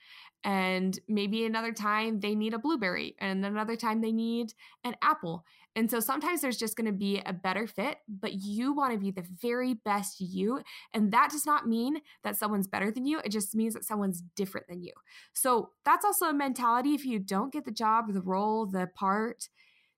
And 0.44 0.98
maybe 1.08 1.46
another 1.46 1.74
time 1.74 2.20
they 2.20 2.36
need 2.36 2.54
a 2.54 2.60
blueberry, 2.60 3.16
and 3.20 3.46
another 3.46 3.76
time 3.76 4.02
they 4.02 4.12
need 4.12 4.54
an 4.84 4.96
apple. 5.02 5.46
And 5.78 5.92
so 5.92 6.00
sometimes 6.00 6.42
there's 6.42 6.58
just 6.58 6.76
going 6.76 6.88
to 6.88 6.92
be 6.92 7.22
a 7.24 7.32
better 7.32 7.68
fit, 7.68 8.00
but 8.10 8.34
you 8.34 8.74
want 8.74 8.94
to 8.94 9.00
be 9.00 9.12
the 9.12 9.28
very 9.40 9.76
best 9.76 10.20
you. 10.20 10.64
And 10.92 11.12
that 11.12 11.30
does 11.30 11.46
not 11.46 11.68
mean 11.68 12.02
that 12.24 12.36
someone's 12.36 12.68
better 12.68 12.90
than 12.90 13.06
you. 13.06 13.20
It 13.24 13.32
just 13.32 13.54
means 13.54 13.76
that 13.76 13.86
someone's 13.86 14.24
different 14.36 14.68
than 14.68 14.82
you. 14.82 14.92
So 15.34 15.70
that's 15.86 16.04
also 16.04 16.26
a 16.26 16.34
mentality. 16.34 16.96
If 16.96 17.06
you 17.06 17.20
don't 17.20 17.54
get 17.54 17.64
the 17.64 17.72
job, 17.72 18.12
the 18.12 18.22
role, 18.22 18.66
the 18.66 18.90
part, 18.96 19.50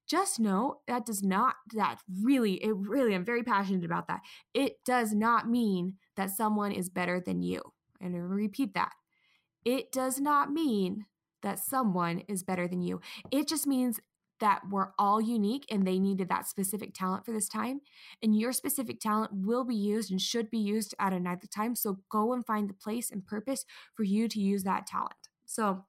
just 0.05 0.37
know 0.37 0.81
that 0.85 1.05
does 1.05 1.23
not, 1.23 1.55
that 1.73 1.99
really, 2.23 2.55
it 2.55 2.75
really, 2.75 3.15
I'm 3.15 3.23
very 3.23 3.43
passionate 3.43 3.85
about 3.85 4.09
that. 4.09 4.19
It 4.53 4.83
does 4.83 5.13
not 5.13 5.49
mean 5.49 5.93
that 6.17 6.31
someone 6.31 6.73
is 6.73 6.89
better 6.89 7.21
than 7.21 7.41
you. 7.41 7.61
And 8.01 8.17
I 8.17 8.19
repeat 8.19 8.73
that. 8.73 8.91
It 9.63 9.93
does 9.93 10.19
not 10.19 10.51
mean 10.51 11.05
that 11.41 11.59
someone 11.59 12.19
is 12.27 12.43
better 12.43 12.67
than 12.67 12.81
you. 12.81 12.99
It 13.31 13.47
just 13.47 13.65
means 13.65 14.01
that 14.39 14.61
we're 14.69 14.89
all 14.97 15.21
unique 15.21 15.65
and 15.69 15.85
they 15.85 15.99
needed 15.99 16.29
that 16.29 16.47
specific 16.47 16.93
talent 16.93 17.25
for 17.25 17.31
this 17.31 17.47
time. 17.47 17.81
And 18.21 18.37
your 18.37 18.51
specific 18.53 18.99
talent 18.99 19.31
will 19.33 19.63
be 19.63 19.75
used 19.75 20.11
and 20.11 20.21
should 20.21 20.49
be 20.49 20.59
used 20.59 20.95
at 20.99 21.13
another 21.13 21.47
time. 21.47 21.75
So 21.75 21.99
go 22.09 22.33
and 22.33 22.45
find 22.45 22.69
the 22.69 22.73
place 22.73 23.11
and 23.11 23.25
purpose 23.25 23.65
for 23.93 24.03
you 24.03 24.27
to 24.27 24.39
use 24.39 24.63
that 24.63 24.87
talent. 24.87 25.13
So 25.45 25.85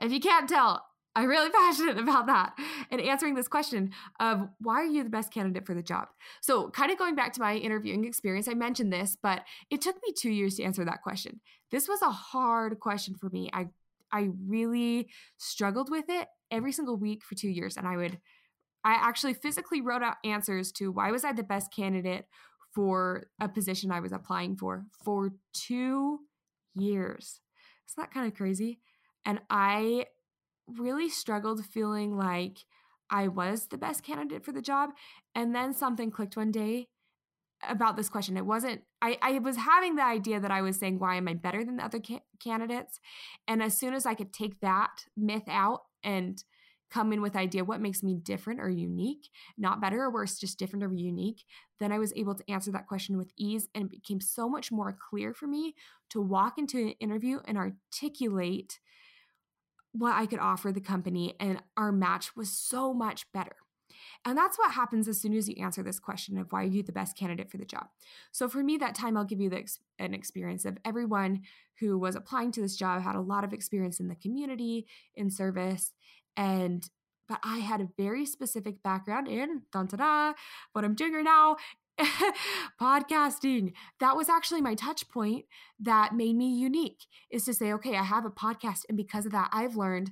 if 0.00 0.12
you 0.12 0.20
can't 0.20 0.48
tell, 0.48 0.84
I'm 1.14 1.28
really 1.28 1.50
passionate 1.52 1.98
about 1.98 2.26
that 2.26 2.54
and 2.90 3.00
answering 3.00 3.34
this 3.34 3.48
question 3.48 3.92
of 4.20 4.48
why 4.58 4.74
are 4.74 4.86
you 4.86 5.04
the 5.04 5.10
best 5.10 5.32
candidate 5.32 5.66
for 5.66 5.74
the 5.74 5.82
job? 5.82 6.08
So, 6.40 6.70
kind 6.70 6.90
of 6.90 6.98
going 6.98 7.14
back 7.14 7.32
to 7.34 7.40
my 7.40 7.56
interviewing 7.56 8.04
experience, 8.04 8.48
I 8.48 8.54
mentioned 8.54 8.92
this, 8.92 9.16
but 9.22 9.42
it 9.70 9.80
took 9.80 9.96
me 9.96 10.12
two 10.16 10.30
years 10.30 10.56
to 10.56 10.62
answer 10.62 10.84
that 10.84 11.02
question. 11.02 11.40
This 11.70 11.88
was 11.88 12.02
a 12.02 12.10
hard 12.10 12.80
question 12.80 13.14
for 13.14 13.28
me. 13.30 13.50
I 13.52 13.68
I 14.12 14.28
really 14.46 15.08
struggled 15.38 15.90
with 15.90 16.04
it 16.08 16.28
every 16.50 16.72
single 16.72 16.96
week 16.96 17.22
for 17.24 17.34
two 17.34 17.48
years, 17.48 17.76
and 17.76 17.86
I 17.86 17.96
would 17.96 18.18
I 18.84 18.94
actually 18.94 19.34
physically 19.34 19.80
wrote 19.80 20.02
out 20.02 20.16
answers 20.24 20.72
to 20.72 20.90
why 20.90 21.10
was 21.12 21.24
I 21.24 21.32
the 21.32 21.44
best 21.44 21.72
candidate 21.72 22.26
for 22.74 23.26
a 23.40 23.48
position 23.48 23.92
I 23.92 24.00
was 24.00 24.12
applying 24.12 24.56
for 24.56 24.86
for 25.04 25.30
two 25.52 26.20
years. 26.74 27.40
Isn't 27.88 28.02
that 28.02 28.12
kind 28.12 28.26
of 28.26 28.36
crazy? 28.36 28.80
And 29.24 29.40
I 29.50 30.06
really 30.66 31.08
struggled 31.08 31.64
feeling 31.64 32.16
like 32.16 32.58
I 33.10 33.28
was 33.28 33.66
the 33.66 33.78
best 33.78 34.02
candidate 34.02 34.44
for 34.44 34.52
the 34.52 34.62
job. 34.62 34.90
And 35.34 35.54
then 35.54 35.74
something 35.74 36.10
clicked 36.10 36.36
one 36.36 36.50
day 36.50 36.88
about 37.68 37.96
this 37.96 38.08
question. 38.08 38.36
It 38.36 38.46
wasn't, 38.46 38.82
I, 39.00 39.18
I 39.22 39.38
was 39.38 39.56
having 39.56 39.96
the 39.96 40.04
idea 40.04 40.40
that 40.40 40.50
I 40.50 40.62
was 40.62 40.78
saying, 40.78 40.98
why 40.98 41.16
am 41.16 41.28
I 41.28 41.34
better 41.34 41.64
than 41.64 41.76
the 41.76 41.84
other 41.84 42.00
ca- 42.00 42.22
candidates? 42.42 43.00
And 43.46 43.62
as 43.62 43.76
soon 43.76 43.94
as 43.94 44.06
I 44.06 44.14
could 44.14 44.32
take 44.32 44.60
that 44.60 45.06
myth 45.16 45.48
out 45.48 45.82
and 46.02 46.42
come 46.90 47.12
in 47.12 47.22
with 47.22 47.36
idea 47.36 47.64
what 47.64 47.80
makes 47.80 48.02
me 48.02 48.14
different 48.14 48.60
or 48.60 48.68
unique 48.68 49.30
not 49.56 49.80
better 49.80 50.02
or 50.02 50.12
worse 50.12 50.38
just 50.38 50.58
different 50.58 50.84
or 50.84 50.92
unique 50.92 51.42
then 51.80 51.90
i 51.90 51.98
was 51.98 52.12
able 52.16 52.34
to 52.34 52.44
answer 52.50 52.70
that 52.70 52.86
question 52.86 53.16
with 53.16 53.32
ease 53.38 53.66
and 53.74 53.84
it 53.86 53.90
became 53.90 54.20
so 54.20 54.46
much 54.46 54.70
more 54.70 54.94
clear 55.08 55.32
for 55.32 55.46
me 55.46 55.74
to 56.10 56.20
walk 56.20 56.58
into 56.58 56.76
an 56.76 56.90
interview 57.00 57.38
and 57.46 57.56
articulate 57.56 58.78
what 59.92 60.14
I 60.14 60.26
could 60.26 60.38
offer 60.38 60.72
the 60.72 60.80
company, 60.80 61.34
and 61.38 61.62
our 61.76 61.92
match 61.92 62.34
was 62.34 62.50
so 62.50 62.92
much 62.92 63.30
better. 63.32 63.56
And 64.24 64.36
that's 64.36 64.58
what 64.58 64.72
happens 64.72 65.08
as 65.08 65.20
soon 65.20 65.34
as 65.34 65.48
you 65.48 65.56
answer 65.62 65.82
this 65.82 65.98
question 65.98 66.38
of 66.38 66.52
why 66.52 66.62
are 66.62 66.66
you 66.66 66.82
the 66.82 66.92
best 66.92 67.16
candidate 67.16 67.50
for 67.50 67.56
the 67.56 67.64
job. 67.64 67.88
So 68.30 68.48
for 68.48 68.62
me, 68.62 68.76
that 68.78 68.94
time 68.94 69.16
I'll 69.16 69.24
give 69.24 69.40
you 69.40 69.50
the, 69.50 69.64
an 69.98 70.14
experience 70.14 70.64
of 70.64 70.78
everyone 70.84 71.42
who 71.80 71.98
was 71.98 72.14
applying 72.14 72.52
to 72.52 72.60
this 72.60 72.76
job 72.76 73.02
had 73.02 73.16
a 73.16 73.20
lot 73.20 73.44
of 73.44 73.52
experience 73.52 74.00
in 74.00 74.08
the 74.08 74.14
community, 74.14 74.86
in 75.14 75.30
service, 75.30 75.92
and 76.36 76.88
but 77.28 77.38
I 77.44 77.58
had 77.58 77.80
a 77.80 77.88
very 77.96 78.26
specific 78.26 78.82
background 78.82 79.26
in 79.26 79.62
dun, 79.72 79.86
da, 79.86 79.96
da, 79.96 80.32
what 80.72 80.84
I'm 80.84 80.94
doing 80.94 81.14
right 81.14 81.24
now 81.24 81.56
podcasting. 82.80 83.72
That 84.00 84.16
was 84.16 84.28
actually 84.28 84.60
my 84.60 84.74
touch 84.74 85.08
point 85.08 85.46
that 85.80 86.14
made 86.14 86.36
me 86.36 86.54
unique 86.54 87.06
is 87.30 87.44
to 87.44 87.54
say, 87.54 87.72
okay, 87.74 87.96
I 87.96 88.02
have 88.02 88.24
a 88.24 88.30
podcast. 88.30 88.84
And 88.88 88.96
because 88.96 89.26
of 89.26 89.32
that, 89.32 89.50
I've 89.52 89.76
learned 89.76 90.10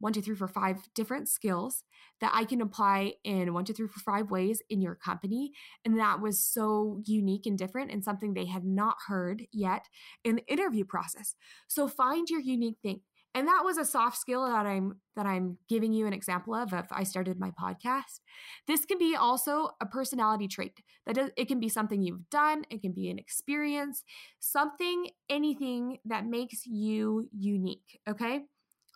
one, 0.00 0.12
two, 0.12 0.22
three, 0.22 0.36
four, 0.36 0.48
five 0.48 0.76
different 0.94 1.28
skills 1.28 1.82
that 2.20 2.32
I 2.34 2.44
can 2.44 2.60
apply 2.60 3.14
in 3.24 3.52
one, 3.52 3.64
two, 3.64 3.72
three, 3.72 3.88
four, 3.88 4.14
five 4.14 4.30
ways 4.30 4.62
in 4.68 4.80
your 4.80 4.94
company. 4.94 5.52
And 5.84 5.98
that 5.98 6.20
was 6.20 6.44
so 6.44 7.00
unique 7.04 7.46
and 7.46 7.58
different 7.58 7.90
and 7.90 8.04
something 8.04 8.34
they 8.34 8.46
had 8.46 8.64
not 8.64 8.96
heard 9.08 9.44
yet 9.52 9.86
in 10.24 10.36
the 10.36 10.46
interview 10.46 10.84
process. 10.84 11.34
So 11.66 11.88
find 11.88 12.28
your 12.28 12.40
unique 12.40 12.78
thing 12.82 13.00
and 13.34 13.46
that 13.46 13.62
was 13.64 13.78
a 13.78 13.84
soft 13.84 14.16
skill 14.16 14.46
that 14.46 14.66
i'm 14.66 15.00
that 15.16 15.26
i'm 15.26 15.58
giving 15.68 15.92
you 15.92 16.06
an 16.06 16.12
example 16.12 16.54
of 16.54 16.72
if 16.72 16.86
i 16.90 17.02
started 17.02 17.38
my 17.38 17.50
podcast 17.50 18.20
this 18.66 18.84
can 18.84 18.98
be 18.98 19.14
also 19.14 19.70
a 19.80 19.86
personality 19.86 20.48
trait 20.48 20.80
that 21.06 21.32
it 21.36 21.46
can 21.46 21.60
be 21.60 21.68
something 21.68 22.02
you've 22.02 22.28
done 22.30 22.64
it 22.70 22.80
can 22.80 22.92
be 22.92 23.10
an 23.10 23.18
experience 23.18 24.02
something 24.40 25.08
anything 25.28 25.98
that 26.04 26.26
makes 26.26 26.66
you 26.66 27.28
unique 27.32 28.00
okay 28.08 28.40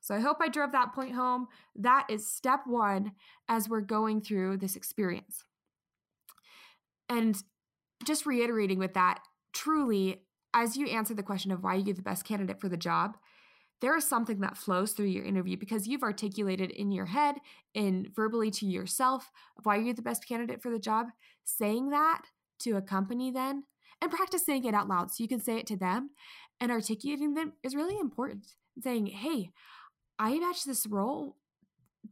so 0.03 0.15
i 0.15 0.21
hope 0.21 0.37
i 0.41 0.49
drove 0.49 0.73
that 0.73 0.93
point 0.93 1.15
home 1.15 1.49
that 1.75 2.07
is 2.11 2.31
step 2.31 2.61
one 2.67 3.13
as 3.49 3.69
we're 3.69 3.81
going 3.81 4.21
through 4.21 4.59
this 4.59 4.77
experience 4.77 5.45
and 7.09 7.43
just 8.05 8.27
reiterating 8.27 8.79
with 8.79 8.93
that 8.93 9.21
truly 9.55 10.23
as 10.53 10.77
you 10.77 10.87
answer 10.89 11.15
the 11.15 11.23
question 11.23 11.51
of 11.51 11.63
why 11.63 11.75
you're 11.75 11.95
the 11.95 12.03
best 12.03 12.27
candidate 12.27 12.61
for 12.61 12.69
the 12.69 12.77
job 12.77 13.17
there 13.83 13.97
is 13.97 14.09
something 14.09 14.39
that 14.41 14.57
flows 14.57 14.93
through 14.93 15.07
your 15.07 15.25
interview 15.25 15.57
because 15.57 15.89
you've 15.89 16.05
articulated 16.05 16.71
in 16.71 16.93
your 16.93 17.07
head 17.07 17.35
and 17.75 18.09
verbally 18.15 18.49
to 18.53 18.65
yourself 18.65 19.33
why 19.65 19.77
you're 19.77 19.93
the 19.93 20.01
best 20.01 20.27
candidate 20.27 20.63
for 20.63 20.71
the 20.71 20.79
job. 20.79 21.09
Saying 21.45 21.91
that 21.91 22.23
to 22.61 22.77
a 22.77 22.81
company 22.81 23.33
then 23.33 23.65
and 24.01 24.09
practice 24.09 24.47
saying 24.47 24.65
it 24.65 24.75
out 24.75 24.89
loud 24.89 25.11
so 25.11 25.21
you 25.25 25.29
can 25.29 25.41
say 25.41 25.59
it 25.59 25.67
to 25.67 25.77
them 25.77 26.11
and 26.61 26.71
articulating 26.71 27.35
them 27.35 27.55
is 27.65 27.75
really 27.75 27.99
important. 27.99 28.47
Saying, 28.81 29.07
hey, 29.07 29.51
I 30.23 30.39
match 30.39 30.63
this 30.63 30.87
role 30.87 31.37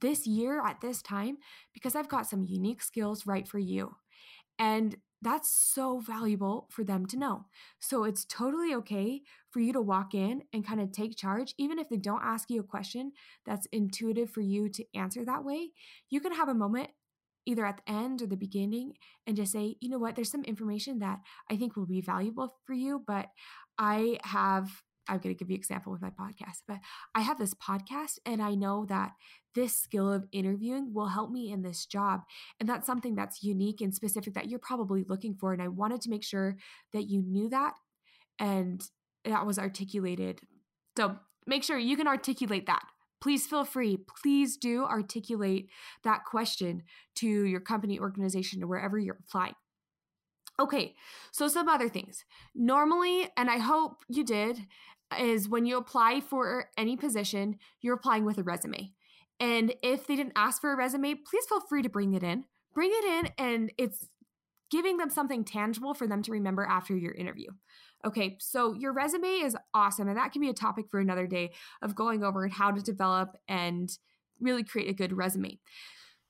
this 0.00 0.26
year 0.26 0.60
at 0.66 0.80
this 0.80 1.00
time 1.00 1.38
because 1.72 1.94
I've 1.94 2.08
got 2.08 2.26
some 2.26 2.42
unique 2.42 2.82
skills 2.82 3.24
right 3.24 3.46
for 3.46 3.60
you. 3.60 3.94
And 4.58 4.96
that's 5.22 5.48
so 5.48 6.00
valuable 6.00 6.66
for 6.72 6.82
them 6.82 7.06
to 7.06 7.16
know. 7.16 7.44
So 7.78 8.02
it's 8.02 8.24
totally 8.24 8.74
okay 8.74 9.22
for 9.50 9.60
you 9.60 9.72
to 9.72 9.80
walk 9.80 10.12
in 10.12 10.42
and 10.52 10.66
kind 10.66 10.80
of 10.80 10.90
take 10.90 11.16
charge, 11.16 11.54
even 11.56 11.78
if 11.78 11.88
they 11.88 11.98
don't 11.98 12.24
ask 12.24 12.50
you 12.50 12.58
a 12.58 12.64
question 12.64 13.12
that's 13.46 13.66
intuitive 13.66 14.28
for 14.30 14.40
you 14.40 14.68
to 14.70 14.84
answer 14.94 15.24
that 15.24 15.44
way. 15.44 15.70
You 16.08 16.20
can 16.20 16.32
have 16.32 16.48
a 16.48 16.54
moment 16.54 16.90
either 17.46 17.64
at 17.64 17.76
the 17.78 17.92
end 17.92 18.22
or 18.22 18.26
the 18.26 18.36
beginning 18.36 18.94
and 19.24 19.36
just 19.36 19.52
say, 19.52 19.76
you 19.80 19.88
know 19.88 19.98
what, 19.98 20.16
there's 20.16 20.32
some 20.32 20.44
information 20.44 20.98
that 20.98 21.20
I 21.48 21.56
think 21.56 21.76
will 21.76 21.86
be 21.86 22.00
valuable 22.00 22.56
for 22.64 22.72
you, 22.72 23.04
but 23.06 23.26
I 23.78 24.18
have 24.24 24.82
I'm 25.08 25.18
going 25.18 25.34
to 25.34 25.38
give 25.38 25.50
you 25.50 25.54
an 25.54 25.60
example 25.60 25.92
with 25.92 26.02
my 26.02 26.10
podcast, 26.10 26.62
but 26.68 26.78
I 27.14 27.20
have 27.20 27.38
this 27.38 27.54
podcast 27.54 28.18
and 28.24 28.42
I 28.42 28.54
know 28.54 28.86
that 28.86 29.12
this 29.54 29.76
skill 29.76 30.12
of 30.12 30.26
interviewing 30.32 30.92
will 30.94 31.08
help 31.08 31.30
me 31.30 31.50
in 31.50 31.62
this 31.62 31.86
job. 31.86 32.20
And 32.58 32.68
that's 32.68 32.86
something 32.86 33.14
that's 33.14 33.42
unique 33.42 33.80
and 33.80 33.94
specific 33.94 34.34
that 34.34 34.48
you're 34.48 34.60
probably 34.60 35.04
looking 35.08 35.34
for. 35.34 35.52
And 35.52 35.60
I 35.62 35.68
wanted 35.68 36.00
to 36.02 36.10
make 36.10 36.24
sure 36.24 36.56
that 36.92 37.08
you 37.08 37.22
knew 37.22 37.48
that 37.48 37.74
and 38.38 38.82
that 39.24 39.46
was 39.46 39.58
articulated. 39.58 40.40
So 40.96 41.16
make 41.46 41.64
sure 41.64 41.78
you 41.78 41.96
can 41.96 42.06
articulate 42.06 42.66
that. 42.66 42.82
Please 43.20 43.46
feel 43.46 43.64
free. 43.64 43.98
Please 44.22 44.56
do 44.56 44.84
articulate 44.84 45.68
that 46.04 46.24
question 46.24 46.84
to 47.16 47.26
your 47.26 47.60
company, 47.60 47.98
organization, 47.98 48.62
or 48.62 48.66
wherever 48.66 48.98
you're 48.98 49.18
applying. 49.28 49.54
Okay, 50.60 50.94
so 51.32 51.48
some 51.48 51.70
other 51.70 51.88
things. 51.88 52.24
Normally, 52.54 53.28
and 53.36 53.50
I 53.50 53.56
hope 53.56 54.04
you 54.08 54.24
did, 54.24 54.58
is 55.18 55.48
when 55.48 55.64
you 55.64 55.78
apply 55.78 56.20
for 56.20 56.66
any 56.76 56.96
position, 56.96 57.56
you're 57.80 57.94
applying 57.94 58.26
with 58.26 58.36
a 58.36 58.42
resume. 58.42 58.92
And 59.40 59.74
if 59.82 60.06
they 60.06 60.16
didn't 60.16 60.34
ask 60.36 60.60
for 60.60 60.70
a 60.70 60.76
resume, 60.76 61.14
please 61.14 61.46
feel 61.46 61.60
free 61.60 61.82
to 61.82 61.88
bring 61.88 62.12
it 62.12 62.22
in. 62.22 62.44
Bring 62.74 62.90
it 62.92 63.04
in, 63.04 63.30
and 63.38 63.72
it's 63.78 64.08
giving 64.70 64.98
them 64.98 65.10
something 65.10 65.44
tangible 65.44 65.94
for 65.94 66.06
them 66.06 66.22
to 66.22 66.32
remember 66.32 66.64
after 66.64 66.94
your 66.94 67.12
interview. 67.12 67.48
Okay, 68.04 68.36
so 68.38 68.74
your 68.74 68.92
resume 68.92 69.28
is 69.28 69.56
awesome, 69.74 70.08
and 70.08 70.16
that 70.18 70.32
can 70.32 70.42
be 70.42 70.50
a 70.50 70.54
topic 70.54 70.86
for 70.90 71.00
another 71.00 71.26
day 71.26 71.52
of 71.82 71.94
going 71.94 72.22
over 72.22 72.46
how 72.48 72.70
to 72.70 72.82
develop 72.82 73.36
and 73.48 73.90
really 74.40 74.62
create 74.62 74.90
a 74.90 74.94
good 74.94 75.16
resume. 75.16 75.58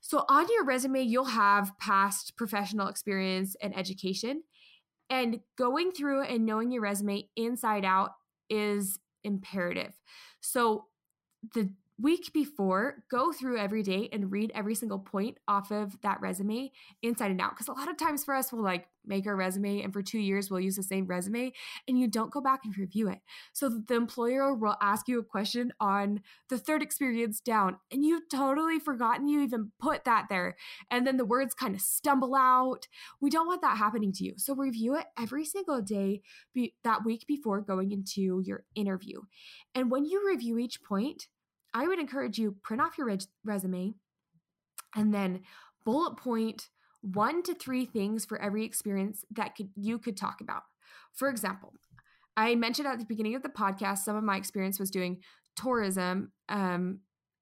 So, 0.00 0.24
on 0.28 0.46
your 0.50 0.64
resume, 0.64 1.02
you'll 1.02 1.24
have 1.24 1.76
past 1.78 2.36
professional 2.36 2.88
experience 2.88 3.56
and 3.62 3.76
education. 3.76 4.42
And 5.08 5.40
going 5.58 5.90
through 5.90 6.22
and 6.22 6.46
knowing 6.46 6.70
your 6.70 6.82
resume 6.82 7.28
inside 7.36 7.84
out 7.84 8.12
is 8.48 8.98
imperative. 9.24 9.94
So, 10.40 10.86
the 11.54 11.70
week 12.00 12.32
before, 12.32 13.02
go 13.10 13.32
through 13.32 13.58
every 13.58 13.82
day 13.82 14.08
and 14.12 14.30
read 14.30 14.52
every 14.54 14.74
single 14.74 14.98
point 14.98 15.38
off 15.48 15.70
of 15.70 16.00
that 16.02 16.20
resume 16.20 16.70
inside 17.02 17.30
and 17.30 17.40
out. 17.40 17.50
Because 17.50 17.68
a 17.68 17.72
lot 17.72 17.90
of 17.90 17.96
times 17.96 18.24
for 18.24 18.34
us, 18.34 18.52
we'll 18.52 18.62
like 18.62 18.86
make 19.04 19.26
our 19.26 19.36
resume 19.36 19.82
and 19.82 19.92
for 19.92 20.02
two 20.02 20.18
years, 20.18 20.50
we'll 20.50 20.60
use 20.60 20.76
the 20.76 20.82
same 20.82 21.06
resume 21.06 21.52
and 21.88 21.98
you 21.98 22.06
don't 22.06 22.30
go 22.30 22.40
back 22.40 22.60
and 22.64 22.76
review 22.76 23.08
it. 23.08 23.18
So 23.52 23.68
the 23.68 23.94
employer 23.94 24.54
will 24.54 24.76
ask 24.80 25.08
you 25.08 25.18
a 25.18 25.24
question 25.24 25.72
on 25.80 26.20
the 26.48 26.58
third 26.58 26.82
experience 26.82 27.40
down 27.40 27.78
and 27.90 28.04
you've 28.04 28.28
totally 28.30 28.78
forgotten 28.78 29.28
you 29.28 29.40
even 29.40 29.72
put 29.80 30.04
that 30.04 30.26
there. 30.28 30.56
And 30.90 31.06
then 31.06 31.16
the 31.16 31.24
words 31.24 31.54
kind 31.54 31.74
of 31.74 31.80
stumble 31.80 32.34
out. 32.34 32.88
We 33.20 33.30
don't 33.30 33.46
want 33.46 33.62
that 33.62 33.78
happening 33.78 34.12
to 34.14 34.24
you. 34.24 34.34
So 34.36 34.54
review 34.54 34.96
it 34.96 35.06
every 35.18 35.44
single 35.44 35.80
day 35.80 36.20
be- 36.54 36.74
that 36.84 37.04
week 37.04 37.26
before 37.26 37.60
going 37.60 37.92
into 37.92 38.42
your 38.44 38.64
interview. 38.74 39.22
And 39.74 39.90
when 39.90 40.04
you 40.04 40.26
review 40.26 40.58
each 40.58 40.82
point, 40.82 41.26
I 41.72 41.86
would 41.86 41.98
encourage 41.98 42.38
you 42.38 42.56
print 42.62 42.82
off 42.82 42.98
your 42.98 43.06
res- 43.06 43.28
resume 43.44 43.94
and 44.94 45.14
then 45.14 45.42
bullet 45.84 46.16
point 46.16 46.68
one 47.02 47.42
to 47.44 47.54
three 47.54 47.86
things 47.86 48.24
for 48.24 48.40
every 48.40 48.64
experience 48.64 49.24
that 49.30 49.54
could 49.56 49.70
you 49.74 49.98
could 49.98 50.16
talk 50.16 50.40
about. 50.40 50.62
For 51.12 51.28
example, 51.28 51.74
I 52.36 52.54
mentioned 52.54 52.88
at 52.88 52.98
the 52.98 53.04
beginning 53.04 53.34
of 53.34 53.42
the 53.42 53.48
podcast 53.48 53.98
some 53.98 54.16
of 54.16 54.24
my 54.24 54.36
experience 54.36 54.78
was 54.78 54.90
doing 54.90 55.22
tourism 55.56 56.32
um, 56.48 57.00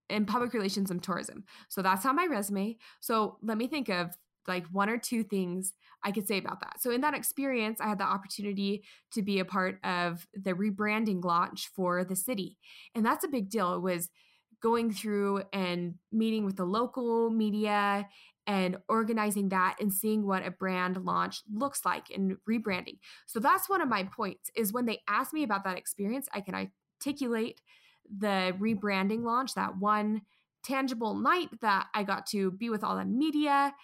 and 0.08 0.26
public 0.26 0.54
relations 0.54 0.90
and 0.90 1.02
tourism. 1.02 1.44
So 1.68 1.82
that's 1.82 2.06
on 2.06 2.16
my 2.16 2.26
resume. 2.26 2.76
So 3.00 3.38
let 3.42 3.58
me 3.58 3.66
think 3.66 3.88
of 3.88 4.16
like 4.48 4.66
one 4.72 4.88
or 4.88 4.98
two 4.98 5.22
things 5.22 5.74
I 6.04 6.12
could 6.12 6.26
say 6.26 6.38
about 6.38 6.60
that. 6.60 6.80
So 6.80 6.90
in 6.90 7.00
that 7.02 7.14
experience, 7.14 7.80
I 7.80 7.88
had 7.88 7.98
the 7.98 8.04
opportunity 8.04 8.84
to 9.12 9.22
be 9.22 9.40
a 9.40 9.44
part 9.44 9.78
of 9.84 10.26
the 10.32 10.54
rebranding 10.54 11.24
launch 11.24 11.70
for 11.74 12.04
the 12.04 12.16
city. 12.16 12.56
And 12.94 13.04
that's 13.04 13.24
a 13.24 13.28
big 13.28 13.50
deal. 13.50 13.74
It 13.74 13.82
was 13.82 14.08
going 14.62 14.92
through 14.92 15.42
and 15.52 15.94
meeting 16.12 16.44
with 16.44 16.56
the 16.56 16.64
local 16.64 17.30
media 17.30 18.08
and 18.46 18.78
organizing 18.88 19.50
that 19.50 19.76
and 19.78 19.92
seeing 19.92 20.26
what 20.26 20.44
a 20.44 20.50
brand 20.50 21.04
launch 21.04 21.42
looks 21.52 21.84
like 21.84 22.06
and 22.10 22.36
rebranding. 22.48 22.98
So 23.26 23.40
that's 23.40 23.68
one 23.68 23.82
of 23.82 23.88
my 23.88 24.04
points 24.04 24.50
is 24.56 24.72
when 24.72 24.86
they 24.86 25.00
ask 25.08 25.32
me 25.32 25.42
about 25.42 25.64
that 25.64 25.76
experience, 25.76 26.28
I 26.32 26.40
can 26.40 26.54
articulate 26.54 27.60
the 28.16 28.54
rebranding 28.58 29.22
launch, 29.22 29.54
that 29.54 29.76
one 29.76 30.22
tangible 30.64 31.14
night 31.14 31.48
that 31.60 31.86
I 31.94 32.02
got 32.02 32.26
to 32.28 32.50
be 32.50 32.70
with 32.70 32.82
all 32.82 32.96
the 32.96 33.04
media 33.04 33.74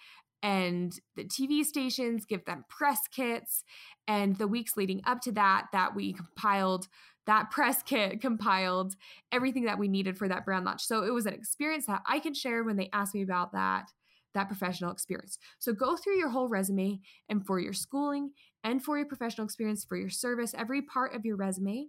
and 0.45 0.95
the 1.15 1.23
TV 1.23 1.65
stations, 1.65 2.23
give 2.23 2.45
them 2.45 2.65
press 2.69 2.99
kits. 3.07 3.63
And 4.07 4.35
the 4.35 4.47
weeks 4.47 4.77
leading 4.77 5.01
up 5.03 5.19
to 5.21 5.31
that, 5.31 5.65
that 5.73 5.95
we 5.95 6.13
compiled 6.13 6.87
that 7.25 7.49
press 7.49 7.81
kit 7.81 8.21
compiled 8.21 8.95
everything 9.31 9.65
that 9.65 9.79
we 9.79 9.87
needed 9.87 10.19
for 10.19 10.27
that 10.27 10.45
brand 10.45 10.63
launch. 10.63 10.83
So 10.83 11.03
it 11.03 11.11
was 11.11 11.25
an 11.25 11.33
experience 11.33 11.87
that 11.87 12.03
I 12.07 12.19
can 12.19 12.35
share 12.35 12.63
when 12.63 12.77
they 12.77 12.91
ask 12.93 13.15
me 13.15 13.23
about 13.23 13.53
that 13.53 13.89
that 14.35 14.49
professional 14.49 14.91
experience. 14.91 15.39
So 15.59 15.71
go 15.71 15.95
through 15.95 16.17
your 16.17 16.29
whole 16.29 16.49
resume 16.49 16.99
and 17.29 17.43
for 17.47 17.57
your 17.57 17.71
schooling 17.71 18.31
and 18.65 18.83
for 18.83 18.97
your 18.97 19.07
professional 19.07 19.45
experience, 19.45 19.85
for 19.85 19.95
your 19.95 20.09
service, 20.09 20.53
every 20.55 20.81
part 20.81 21.15
of 21.15 21.25
your 21.25 21.37
resume, 21.37 21.87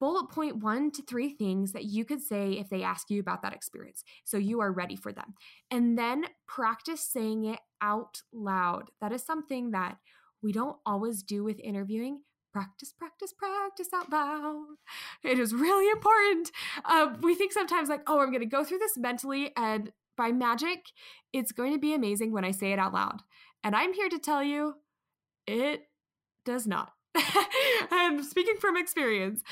bullet 0.00 0.30
point 0.30 0.56
one 0.56 0.90
to 0.92 1.02
three 1.02 1.30
things 1.30 1.72
that 1.72 1.84
you 1.84 2.04
could 2.04 2.22
say 2.22 2.52
if 2.52 2.68
they 2.68 2.82
ask 2.82 3.10
you 3.10 3.20
about 3.20 3.42
that 3.42 3.52
experience. 3.52 4.04
So 4.24 4.36
you 4.36 4.60
are 4.60 4.72
ready 4.72 4.96
for 4.96 5.12
them. 5.12 5.34
And 5.70 5.98
then 5.98 6.26
practice 6.46 7.00
saying 7.00 7.44
it 7.44 7.60
out 7.80 8.22
loud. 8.32 8.90
That 9.00 9.12
is 9.12 9.24
something 9.24 9.72
that 9.72 9.98
we 10.42 10.52
don't 10.52 10.76
always 10.86 11.22
do 11.22 11.42
with 11.44 11.60
interviewing. 11.60 12.22
Practice, 12.52 12.92
practice, 12.92 13.32
practice 13.32 13.88
out 13.94 14.10
loud. 14.10 14.76
It 15.22 15.38
is 15.38 15.52
really 15.52 15.90
important. 15.90 16.50
Uh, 16.84 17.14
we 17.20 17.34
think 17.34 17.52
sometimes, 17.52 17.88
like, 17.88 18.02
oh, 18.06 18.20
I'm 18.20 18.30
going 18.30 18.40
to 18.40 18.46
go 18.46 18.64
through 18.64 18.78
this 18.78 18.96
mentally 18.96 19.52
and 19.56 19.92
by 20.16 20.32
magic, 20.32 20.86
it's 21.32 21.52
going 21.52 21.72
to 21.72 21.78
be 21.78 21.94
amazing 21.94 22.32
when 22.32 22.44
I 22.44 22.50
say 22.50 22.72
it 22.72 22.78
out 22.78 22.92
loud. 22.92 23.20
And 23.62 23.76
I'm 23.76 23.92
here 23.92 24.08
to 24.08 24.18
tell 24.18 24.42
you, 24.42 24.74
it 25.46 25.82
does 26.44 26.66
not. 26.66 26.92
and 27.90 28.24
speaking 28.24 28.56
from 28.60 28.76
experience, 28.76 29.42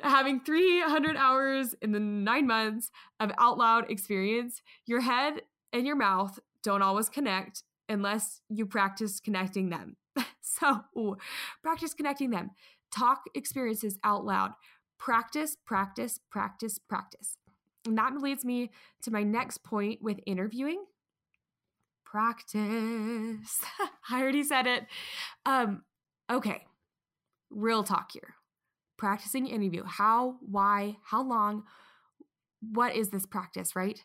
having 0.00 0.40
300 0.40 1.16
hours 1.16 1.74
in 1.82 1.92
the 1.92 2.00
nine 2.00 2.46
months 2.46 2.90
of 3.20 3.32
out 3.38 3.58
loud 3.58 3.90
experience, 3.90 4.62
your 4.86 5.00
head 5.00 5.42
and 5.72 5.86
your 5.86 5.96
mouth 5.96 6.38
don't 6.62 6.82
always 6.82 7.08
connect 7.08 7.62
unless 7.88 8.40
you 8.48 8.66
practice 8.66 9.20
connecting 9.20 9.70
them. 9.70 9.96
so, 10.40 10.82
ooh, 10.96 11.16
practice 11.62 11.94
connecting 11.94 12.30
them. 12.30 12.50
Talk 12.94 13.22
experiences 13.34 13.98
out 14.04 14.24
loud. 14.24 14.52
Practice, 14.98 15.56
practice, 15.64 16.20
practice, 16.30 16.78
practice. 16.78 17.36
And 17.84 17.98
that 17.98 18.16
leads 18.16 18.44
me 18.44 18.70
to 19.02 19.10
my 19.10 19.22
next 19.22 19.64
point 19.64 20.00
with 20.02 20.20
interviewing 20.26 20.84
practice. 22.12 23.62
I 24.10 24.20
already 24.20 24.42
said 24.42 24.66
it. 24.66 24.86
Um, 25.46 25.82
okay, 26.30 26.66
real 27.52 27.82
talk 27.82 28.12
here. 28.12 28.34
Practicing 28.96 29.46
interview. 29.46 29.84
How, 29.84 30.36
why, 30.40 30.96
how 31.04 31.22
long? 31.22 31.64
What 32.60 32.94
is 32.94 33.10
this 33.10 33.26
practice, 33.26 33.74
right? 33.74 34.02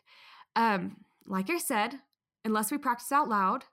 Um, 0.56 1.04
like 1.26 1.50
I 1.50 1.58
said, 1.58 2.00
unless 2.44 2.72
we 2.72 2.78
practice 2.78 3.12
out 3.12 3.28
loud, 3.28 3.64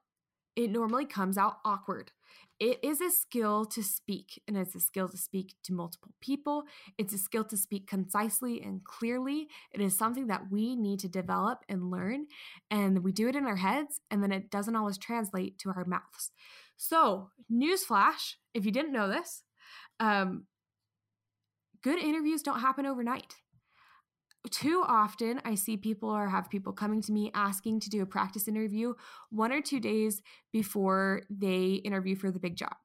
it 0.56 0.70
normally 0.70 1.06
comes 1.06 1.38
out 1.38 1.58
awkward. 1.66 2.12
It 2.60 2.80
is 2.84 3.02
a 3.02 3.12
skill 3.12 3.66
to 3.66 3.84
speak, 3.84 4.42
and 4.48 4.56
it's 4.56 4.76
a 4.76 4.80
skill 4.80 5.10
to 5.10 5.18
speak 5.18 5.56
to 5.64 5.74
multiple 5.74 6.12
people. 6.22 6.64
It's 6.98 7.14
a 7.14 7.18
skill 7.18 7.44
to 7.46 7.58
speak 7.58 7.88
concisely 7.88 8.62
and 8.62 8.84
clearly. 8.84 9.48
It 9.74 9.82
is 9.82 9.98
something 9.98 10.28
that 10.28 10.50
we 10.52 10.76
need 10.76 11.00
to 11.00 11.10
develop 11.10 11.64
and 11.68 11.92
learn. 11.92 12.28
And 12.72 13.04
we 13.04 13.12
do 13.12 13.28
it 13.28 13.36
in 13.36 13.46
our 13.46 13.58
heads, 13.58 14.00
and 14.10 14.24
then 14.24 14.32
it 14.32 14.52
doesn't 14.52 14.76
always 14.76 14.98
translate 14.98 15.60
to 15.60 15.70
our 15.70 15.84
mouths. 15.86 16.32
So, 16.78 17.30
newsflash 17.52 18.36
if 18.56 18.66
you 18.66 18.72
didn't 18.72 18.94
know 18.94 19.08
this, 19.08 19.44
um, 20.00 20.46
good 21.84 22.00
interviews 22.00 22.42
don't 22.42 22.60
happen 22.60 22.86
overnight 22.86 23.36
too 24.52 24.84
often 24.86 25.42
I 25.44 25.56
see 25.56 25.78
people 25.78 26.10
or 26.10 26.30
have 26.30 26.50
people 26.50 26.74
coming 26.74 27.02
to 27.04 27.12
me 27.12 27.32
asking 27.34 27.80
to 27.82 27.90
do 27.90 28.02
a 28.02 28.06
practice 28.06 28.48
interview 28.48 28.94
one 29.30 29.52
or 29.52 29.62
two 29.62 29.80
days 29.80 30.22
before 30.52 31.22
they 31.30 31.82
interview 31.86 32.16
for 32.16 32.32
the 32.32 32.40
big 32.40 32.56
job. 32.56 32.76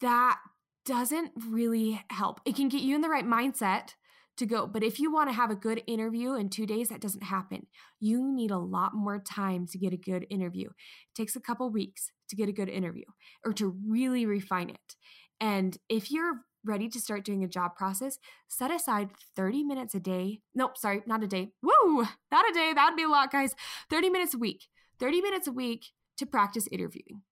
That 0.00 0.38
doesn't 0.84 1.32
really 1.48 2.02
help. 2.10 2.40
It 2.44 2.56
can 2.56 2.68
get 2.68 2.82
you 2.82 2.94
in 2.94 3.00
the 3.00 3.08
right 3.08 3.26
mindset 3.26 3.94
to 4.36 4.44
go, 4.44 4.66
but 4.66 4.82
if 4.82 5.00
you 5.00 5.10
want 5.10 5.30
to 5.30 5.34
have 5.34 5.50
a 5.50 5.56
good 5.56 5.82
interview 5.86 6.34
in 6.34 6.50
two 6.50 6.66
days, 6.66 6.90
that 6.90 7.00
doesn't 7.00 7.22
happen. 7.22 7.66
You 7.98 8.22
need 8.22 8.50
a 8.50 8.58
lot 8.58 8.94
more 8.94 9.18
time 9.18 9.66
to 9.68 9.78
get 9.78 9.94
a 9.94 9.96
good 9.96 10.26
interview. 10.28 10.68
It 10.68 11.14
takes 11.14 11.36
a 11.36 11.40
couple 11.40 11.70
weeks 11.70 12.10
to 12.28 12.36
get 12.36 12.48
a 12.48 12.52
good 12.52 12.68
interview 12.68 13.06
or 13.44 13.54
to 13.54 13.74
really 13.86 14.26
refine 14.26 14.68
it. 14.68 14.96
And 15.40 15.76
if 15.88 16.10
you're 16.10 16.40
ready 16.64 16.88
to 16.88 17.00
start 17.00 17.24
doing 17.24 17.44
a 17.44 17.48
job 17.48 17.76
process, 17.76 18.18
set 18.48 18.70
aside 18.70 19.10
30 19.36 19.64
minutes 19.64 19.94
a 19.94 20.00
day. 20.00 20.40
Nope, 20.54 20.76
sorry, 20.76 21.02
not 21.06 21.22
a 21.22 21.26
day. 21.26 21.52
Woo, 21.62 22.06
not 22.30 22.50
a 22.50 22.52
day. 22.52 22.72
That'd 22.74 22.96
be 22.96 23.04
a 23.04 23.08
lot, 23.08 23.30
guys. 23.30 23.54
30 23.90 24.10
minutes 24.10 24.34
a 24.34 24.38
week. 24.38 24.64
30 24.98 25.20
minutes 25.20 25.46
a 25.46 25.52
week 25.52 25.86
to 26.16 26.26
practice 26.26 26.66
interviewing 26.72 27.22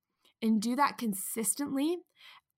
and 0.43 0.61
do 0.61 0.77
that 0.77 0.99
consistently 0.99 1.99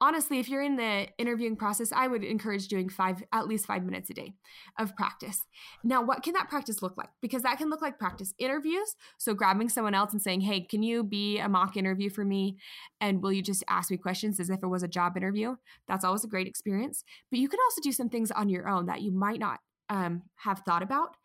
honestly, 0.00 0.38
if 0.38 0.48
you're 0.48 0.62
in 0.62 0.76
the 0.76 1.09
interviewing 1.18 1.56
process, 1.56 1.92
I 1.92 2.06
would 2.06 2.24
encourage 2.24 2.68
doing 2.68 2.88
five, 2.88 3.22
at 3.32 3.46
least 3.46 3.66
five 3.66 3.85
minutes 3.85 4.11
a 4.11 4.14
day 4.14 4.35
of 4.78 4.94
practice. 4.96 5.40
Now, 5.82 6.02
what 6.02 6.22
can 6.22 6.35
that 6.35 6.48
practice 6.48 6.82
look 6.82 6.96
like? 6.96 7.09
Because 7.22 7.42
that 7.42 7.59
can 7.59 7.70
look 7.70 7.82
like 7.82 7.98
practice 7.98 8.35
interviews. 8.38 8.94
So, 9.18 9.35
grabbing 9.35 9.68
someone 9.68 9.94
else 9.94 10.12
and 10.12 10.22
saying, 10.22 10.42
Hey, 10.42 10.61
can 10.61 10.82
you 10.82 11.02
be 11.02 11.38
a 11.38 11.48
mock 11.48 11.76
interview 11.76 12.11
for 12.11 12.24
me? 12.24 12.59
And 13.00 13.22
will 13.22 13.32
you 13.32 13.42
just 13.42 13.64
ask 13.68 13.90
me 13.90 13.96
questions 13.96 14.40
as 14.40 14.50
if 14.50 14.62
it 14.62 14.68
was 14.68 14.82
a 14.82 14.88
job 14.88 15.16
interview? 15.16 15.56
That's 15.88 16.04
always 16.04 16.24
a 16.24 16.28
great 16.28 16.46
experience. 16.46 17.04
But 17.30 17.40
you 17.40 17.48
can 17.48 17.61
also 17.66 17.80
do 17.80 17.92
some 17.92 18.09
things 18.09 18.30
on 18.30 18.48
your 18.48 18.68
own 18.68 18.87
that 18.87 19.02
you 19.02 19.12
might 19.12 19.40
not 19.40 19.61
um, 19.88 20.22
have 20.37 20.61
thought 20.61 20.82
about. 20.82 21.16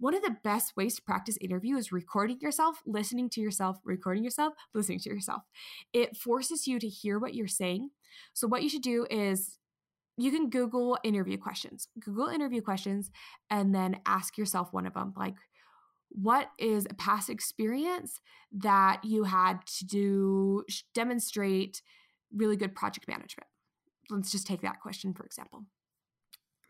One 0.00 0.14
of 0.14 0.22
the 0.22 0.36
best 0.42 0.78
ways 0.78 0.96
to 0.96 1.02
practice 1.02 1.36
interview 1.42 1.76
is 1.76 1.92
recording 1.92 2.40
yourself, 2.40 2.80
listening 2.86 3.28
to 3.30 3.40
yourself, 3.42 3.76
recording 3.84 4.24
yourself, 4.24 4.54
listening 4.72 4.98
to 5.00 5.10
yourself. 5.10 5.42
It 5.92 6.16
forces 6.16 6.66
you 6.66 6.78
to 6.78 6.88
hear 6.88 7.18
what 7.18 7.34
you're 7.34 7.46
saying. 7.46 7.90
So, 8.32 8.48
what 8.48 8.62
you 8.62 8.70
should 8.70 8.82
do 8.82 9.06
is 9.10 9.58
you 10.16 10.30
can 10.30 10.48
Google 10.48 10.98
interview 11.04 11.36
questions, 11.36 11.86
Google 11.98 12.28
interview 12.28 12.62
questions, 12.62 13.10
and 13.50 13.74
then 13.74 14.00
ask 14.06 14.38
yourself 14.38 14.72
one 14.72 14.86
of 14.86 14.94
them 14.94 15.12
like, 15.18 15.36
what 16.08 16.48
is 16.58 16.86
a 16.88 16.94
past 16.94 17.28
experience 17.28 18.20
that 18.52 19.04
you 19.04 19.24
had 19.24 19.64
to 19.66 19.84
do 19.84 20.64
demonstrate 20.94 21.82
really 22.34 22.56
good 22.56 22.74
project 22.74 23.06
management? 23.06 23.48
Let's 24.08 24.32
just 24.32 24.46
take 24.46 24.62
that 24.62 24.80
question, 24.80 25.12
for 25.12 25.24
example. 25.24 25.66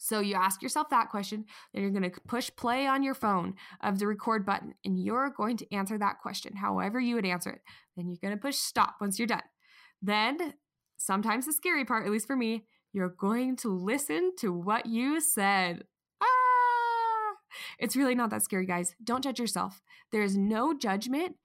So 0.02 0.20
you 0.20 0.34
ask 0.34 0.62
yourself 0.62 0.88
that 0.88 1.10
question, 1.10 1.44
then 1.74 1.82
you're 1.82 1.90
going 1.92 2.10
to 2.10 2.20
push 2.26 2.50
play 2.56 2.86
on 2.86 3.02
your 3.02 3.12
phone 3.12 3.54
of 3.82 3.98
the 3.98 4.06
record 4.06 4.46
button, 4.46 4.72
and 4.82 4.98
you're 4.98 5.28
going 5.28 5.58
to 5.58 5.74
answer 5.74 5.98
that 5.98 6.20
question 6.22 6.56
however 6.56 6.98
you 6.98 7.16
would 7.16 7.26
answer 7.26 7.50
it. 7.50 7.60
Then 7.96 8.08
you're 8.08 8.16
going 8.18 8.34
to 8.34 8.40
push 8.40 8.56
stop 8.56 8.94
once 8.98 9.18
you're 9.18 9.28
done. 9.28 9.42
Then, 10.00 10.54
sometimes 10.96 11.44
the 11.44 11.52
scary 11.52 11.84
part, 11.84 12.06
at 12.06 12.12
least 12.12 12.26
for 12.26 12.34
me, 12.34 12.64
you're 12.94 13.10
going 13.10 13.56
to 13.56 13.68
listen 13.68 14.32
to 14.38 14.54
what 14.54 14.86
you 14.86 15.20
said. 15.20 15.84
Ah! 16.22 17.34
It's 17.78 17.94
really 17.94 18.14
not 18.14 18.30
that 18.30 18.42
scary, 18.42 18.64
guys. 18.64 18.94
Don't 19.04 19.22
judge 19.22 19.38
yourself. 19.38 19.82
There 20.12 20.22
is 20.22 20.34
no 20.34 20.72
judgment. 20.72 21.36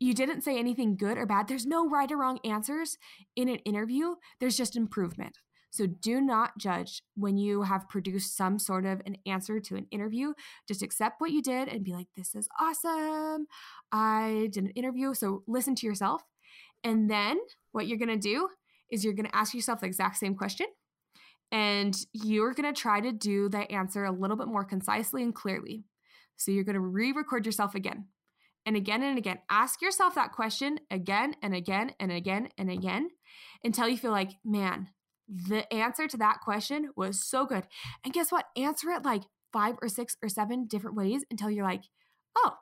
You 0.00 0.14
didn't 0.14 0.42
say 0.42 0.58
anything 0.58 0.96
good 0.96 1.16
or 1.16 1.26
bad. 1.26 1.46
There's 1.46 1.64
no 1.64 1.88
right 1.88 2.10
or 2.10 2.16
wrong 2.16 2.40
answers 2.44 2.98
in 3.36 3.48
an 3.48 3.58
interview. 3.58 4.16
There's 4.40 4.56
just 4.56 4.74
improvement. 4.74 5.38
So 5.74 5.88
do 5.88 6.20
not 6.20 6.56
judge 6.56 7.02
when 7.16 7.36
you 7.36 7.62
have 7.62 7.88
produced 7.88 8.36
some 8.36 8.60
sort 8.60 8.86
of 8.86 9.02
an 9.06 9.16
answer 9.26 9.58
to 9.58 9.74
an 9.74 9.88
interview. 9.90 10.32
Just 10.68 10.82
accept 10.82 11.20
what 11.20 11.32
you 11.32 11.42
did 11.42 11.66
and 11.66 11.82
be 11.82 11.92
like, 11.92 12.06
this 12.16 12.36
is 12.36 12.46
awesome. 12.60 13.48
I 13.90 14.50
did 14.52 14.62
an 14.62 14.70
interview. 14.70 15.14
So 15.14 15.42
listen 15.48 15.74
to 15.74 15.86
yourself. 15.86 16.22
And 16.84 17.10
then 17.10 17.40
what 17.72 17.88
you're 17.88 17.98
going 17.98 18.08
to 18.08 18.16
do 18.16 18.50
is 18.88 19.02
you're 19.02 19.14
going 19.14 19.26
to 19.26 19.34
ask 19.34 19.52
yourself 19.52 19.80
the 19.80 19.86
exact 19.86 20.18
same 20.18 20.36
question. 20.36 20.68
And 21.50 21.96
you're 22.12 22.54
going 22.54 22.72
to 22.72 22.80
try 22.80 23.00
to 23.00 23.10
do 23.10 23.48
that 23.48 23.72
answer 23.72 24.04
a 24.04 24.12
little 24.12 24.36
bit 24.36 24.46
more 24.46 24.64
concisely 24.64 25.24
and 25.24 25.34
clearly. 25.34 25.82
So 26.36 26.52
you're 26.52 26.62
going 26.62 26.74
to 26.74 26.80
re 26.80 27.10
record 27.10 27.46
yourself 27.46 27.74
again 27.74 28.06
and 28.64 28.76
again 28.76 29.02
and 29.02 29.18
again. 29.18 29.40
Ask 29.50 29.82
yourself 29.82 30.14
that 30.14 30.30
question 30.30 30.78
again 30.88 31.34
and 31.42 31.52
again 31.52 31.94
and 31.98 32.12
again 32.12 32.50
and 32.56 32.70
again 32.70 33.08
until 33.64 33.88
you 33.88 33.96
feel 33.96 34.12
like, 34.12 34.30
man, 34.44 34.90
the 35.28 35.72
answer 35.72 36.06
to 36.08 36.16
that 36.18 36.40
question 36.40 36.90
was 36.96 37.22
so 37.22 37.46
good. 37.46 37.66
And 38.04 38.12
guess 38.12 38.30
what? 38.30 38.46
Answer 38.56 38.90
it 38.90 39.04
like 39.04 39.22
five 39.52 39.76
or 39.80 39.88
six 39.88 40.16
or 40.22 40.28
seven 40.28 40.66
different 40.66 40.96
ways 40.96 41.24
until 41.30 41.50
you're 41.50 41.64
like, 41.64 41.84
oh, 42.36 42.54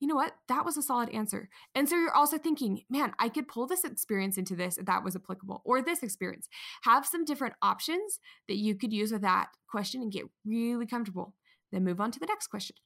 you 0.00 0.08
know 0.08 0.16
what? 0.16 0.34
That 0.48 0.64
was 0.64 0.76
a 0.76 0.82
solid 0.82 1.08
answer. 1.10 1.48
And 1.74 1.88
so 1.88 1.96
you're 1.96 2.14
also 2.14 2.36
thinking, 2.36 2.82
man, 2.90 3.12
I 3.18 3.28
could 3.28 3.48
pull 3.48 3.66
this 3.66 3.84
experience 3.84 4.36
into 4.36 4.56
this 4.56 4.76
if 4.76 4.86
that 4.86 5.04
was 5.04 5.16
applicable, 5.16 5.62
or 5.64 5.80
this 5.80 6.02
experience. 6.02 6.48
Have 6.82 7.06
some 7.06 7.24
different 7.24 7.54
options 7.62 8.20
that 8.48 8.56
you 8.56 8.74
could 8.74 8.92
use 8.92 9.12
with 9.12 9.22
that 9.22 9.48
question 9.68 10.02
and 10.02 10.12
get 10.12 10.24
really 10.44 10.86
comfortable. 10.86 11.34
Then 11.72 11.84
move 11.84 12.00
on 12.00 12.10
to 12.10 12.20
the 12.20 12.26
next 12.26 12.48
question 12.48 12.76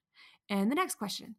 and 0.48 0.70
the 0.70 0.76
next 0.76 0.94
question. 0.94 1.34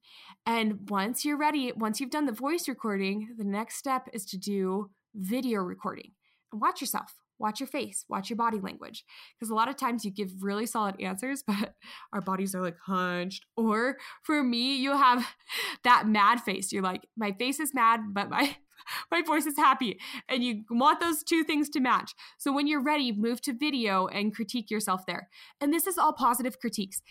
And 0.45 0.89
once 0.89 1.23
you're 1.23 1.37
ready, 1.37 1.71
once 1.71 1.99
you've 1.99 2.11
done 2.11 2.25
the 2.25 2.31
voice 2.31 2.67
recording, 2.67 3.29
the 3.37 3.43
next 3.43 3.77
step 3.77 4.09
is 4.11 4.25
to 4.25 4.37
do 4.37 4.89
video 5.15 5.61
recording 5.61 6.11
and 6.51 6.61
watch 6.61 6.81
yourself 6.81 7.15
watch 7.39 7.59
your 7.59 7.67
face, 7.67 8.05
watch 8.09 8.29
your 8.29 8.37
body 8.37 8.59
language. 8.59 9.05
Because 9.37 9.49
a 9.49 9.55
lot 9.55 9.69
of 9.69 9.77
times 9.77 10.05
you 10.05 10.11
give 10.11 10.43
really 10.43 10.65
solid 10.65 10.99
answers, 10.99 11.43
but 11.47 11.73
our 12.13 12.21
bodies 12.21 12.53
are 12.53 12.61
like 12.61 12.77
hunched. 12.85 13.45
Or 13.55 13.97
for 14.23 14.43
me, 14.43 14.75
you 14.77 14.91
have 14.91 15.25
that 15.83 16.07
mad 16.07 16.41
face. 16.41 16.71
You're 16.71 16.83
like, 16.83 17.07
my 17.17 17.31
face 17.31 17.59
is 17.59 17.73
mad, 17.73 18.01
but 18.11 18.29
my 18.29 18.57
my 19.11 19.21
voice 19.21 19.45
is 19.45 19.57
happy. 19.57 19.99
And 20.27 20.43
you 20.43 20.63
want 20.69 20.99
those 20.99 21.23
two 21.23 21.43
things 21.43 21.69
to 21.71 21.79
match. 21.79 22.13
So 22.37 22.51
when 22.51 22.67
you're 22.67 22.83
ready, 22.83 23.11
move 23.11 23.41
to 23.41 23.53
video 23.53 24.07
and 24.07 24.33
critique 24.35 24.71
yourself 24.71 25.05
there. 25.05 25.29
And 25.59 25.73
this 25.73 25.87
is 25.87 25.97
all 25.97 26.13
positive 26.13 26.59
critiques 26.59 27.01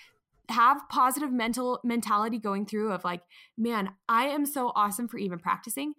have 0.50 0.80
positive 0.88 1.30
mental 1.30 1.78
mentality 1.84 2.38
going 2.38 2.64
through 2.64 2.90
of 2.90 3.04
like 3.04 3.20
man 3.58 3.90
i 4.08 4.24
am 4.28 4.46
so 4.46 4.72
awesome 4.74 5.06
for 5.06 5.18
even 5.18 5.38
practicing 5.38 5.92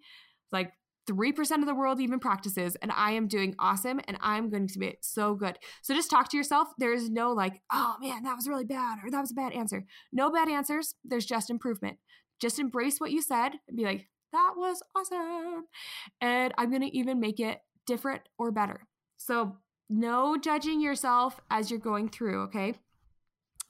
like 0.50 0.72
3% 1.08 1.58
of 1.58 1.66
the 1.66 1.74
world 1.74 2.00
even 2.00 2.20
practices 2.20 2.76
and 2.82 2.92
I 2.92 3.12
am 3.12 3.26
doing 3.26 3.54
awesome 3.58 4.00
and 4.06 4.16
I'm 4.20 4.50
going 4.50 4.68
to 4.68 4.78
be 4.78 4.96
so 5.00 5.34
good. 5.34 5.58
So 5.82 5.94
just 5.94 6.10
talk 6.10 6.28
to 6.30 6.36
yourself. 6.36 6.68
There's 6.78 7.10
no 7.10 7.32
like, 7.32 7.60
oh 7.72 7.96
man, 8.00 8.22
that 8.24 8.36
was 8.36 8.48
really 8.48 8.64
bad 8.64 8.98
or 9.04 9.10
that 9.10 9.20
was 9.20 9.32
a 9.32 9.34
bad 9.34 9.52
answer. 9.52 9.84
No 10.12 10.30
bad 10.30 10.48
answers. 10.48 10.94
There's 11.04 11.26
just 11.26 11.50
improvement. 11.50 11.98
Just 12.40 12.58
embrace 12.58 13.00
what 13.00 13.10
you 13.10 13.22
said 13.22 13.52
and 13.68 13.76
be 13.76 13.84
like, 13.84 14.08
that 14.32 14.52
was 14.56 14.82
awesome. 14.96 15.64
And 16.20 16.54
I'm 16.56 16.70
going 16.70 16.82
to 16.82 16.96
even 16.96 17.20
make 17.20 17.40
it 17.40 17.58
different 17.86 18.22
or 18.38 18.52
better. 18.52 18.86
So 19.16 19.56
no 19.88 20.36
judging 20.36 20.80
yourself 20.80 21.40
as 21.50 21.70
you're 21.70 21.80
going 21.80 22.08
through, 22.08 22.42
okay? 22.44 22.74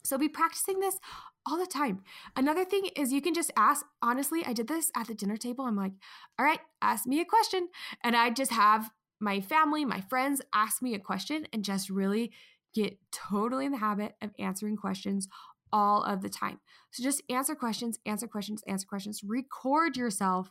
So 0.05 0.19
be 0.19 0.29
practicing 0.29 0.81
this 0.81 0.99
all 1.47 1.59
the 1.59 1.67
time. 1.67 2.03
Another 2.37 2.65
thing 2.65 2.89
is 2.97 3.13
you 3.13 3.23
can 3.23 3.35
just 3.35 3.51
ask, 3.57 3.85
honestly, 4.03 4.43
I 4.45 4.53
did 4.53 4.69
this 4.69 4.91
at 4.97 5.07
the 5.07 5.15
dinner 5.15 5.37
table. 5.37 5.65
I'm 5.65 5.77
like, 5.77 5.93
all 6.39 6.45
right, 6.45 6.61
ask 6.83 7.07
me 7.07 7.21
a 7.21 7.25
question. 7.25 7.69
And 8.05 8.17
I 8.17 8.31
just 8.31 8.53
have 8.53 8.91
my 9.21 9.41
family, 9.41 9.85
my 9.85 10.01
friends 10.01 10.41
ask 10.55 10.83
me 10.83 10.95
a 10.95 10.99
question 10.99 11.47
and 11.53 11.65
just 11.65 11.91
really 11.91 12.33
get 12.75 12.97
totally 13.13 13.67
in 13.67 13.73
the 13.73 13.79
habit 13.79 14.15
of 14.23 14.31
answering 14.39 14.77
questions 14.77 15.29
all 15.73 16.03
of 16.03 16.23
the 16.23 16.29
time. 16.29 16.59
So 16.91 17.03
just 17.03 17.23
answer 17.31 17.55
questions, 17.55 17.99
answer 18.07 18.27
questions, 18.27 18.63
answer 18.67 18.87
questions, 18.87 19.23
record 19.25 19.97
yourself 19.97 20.51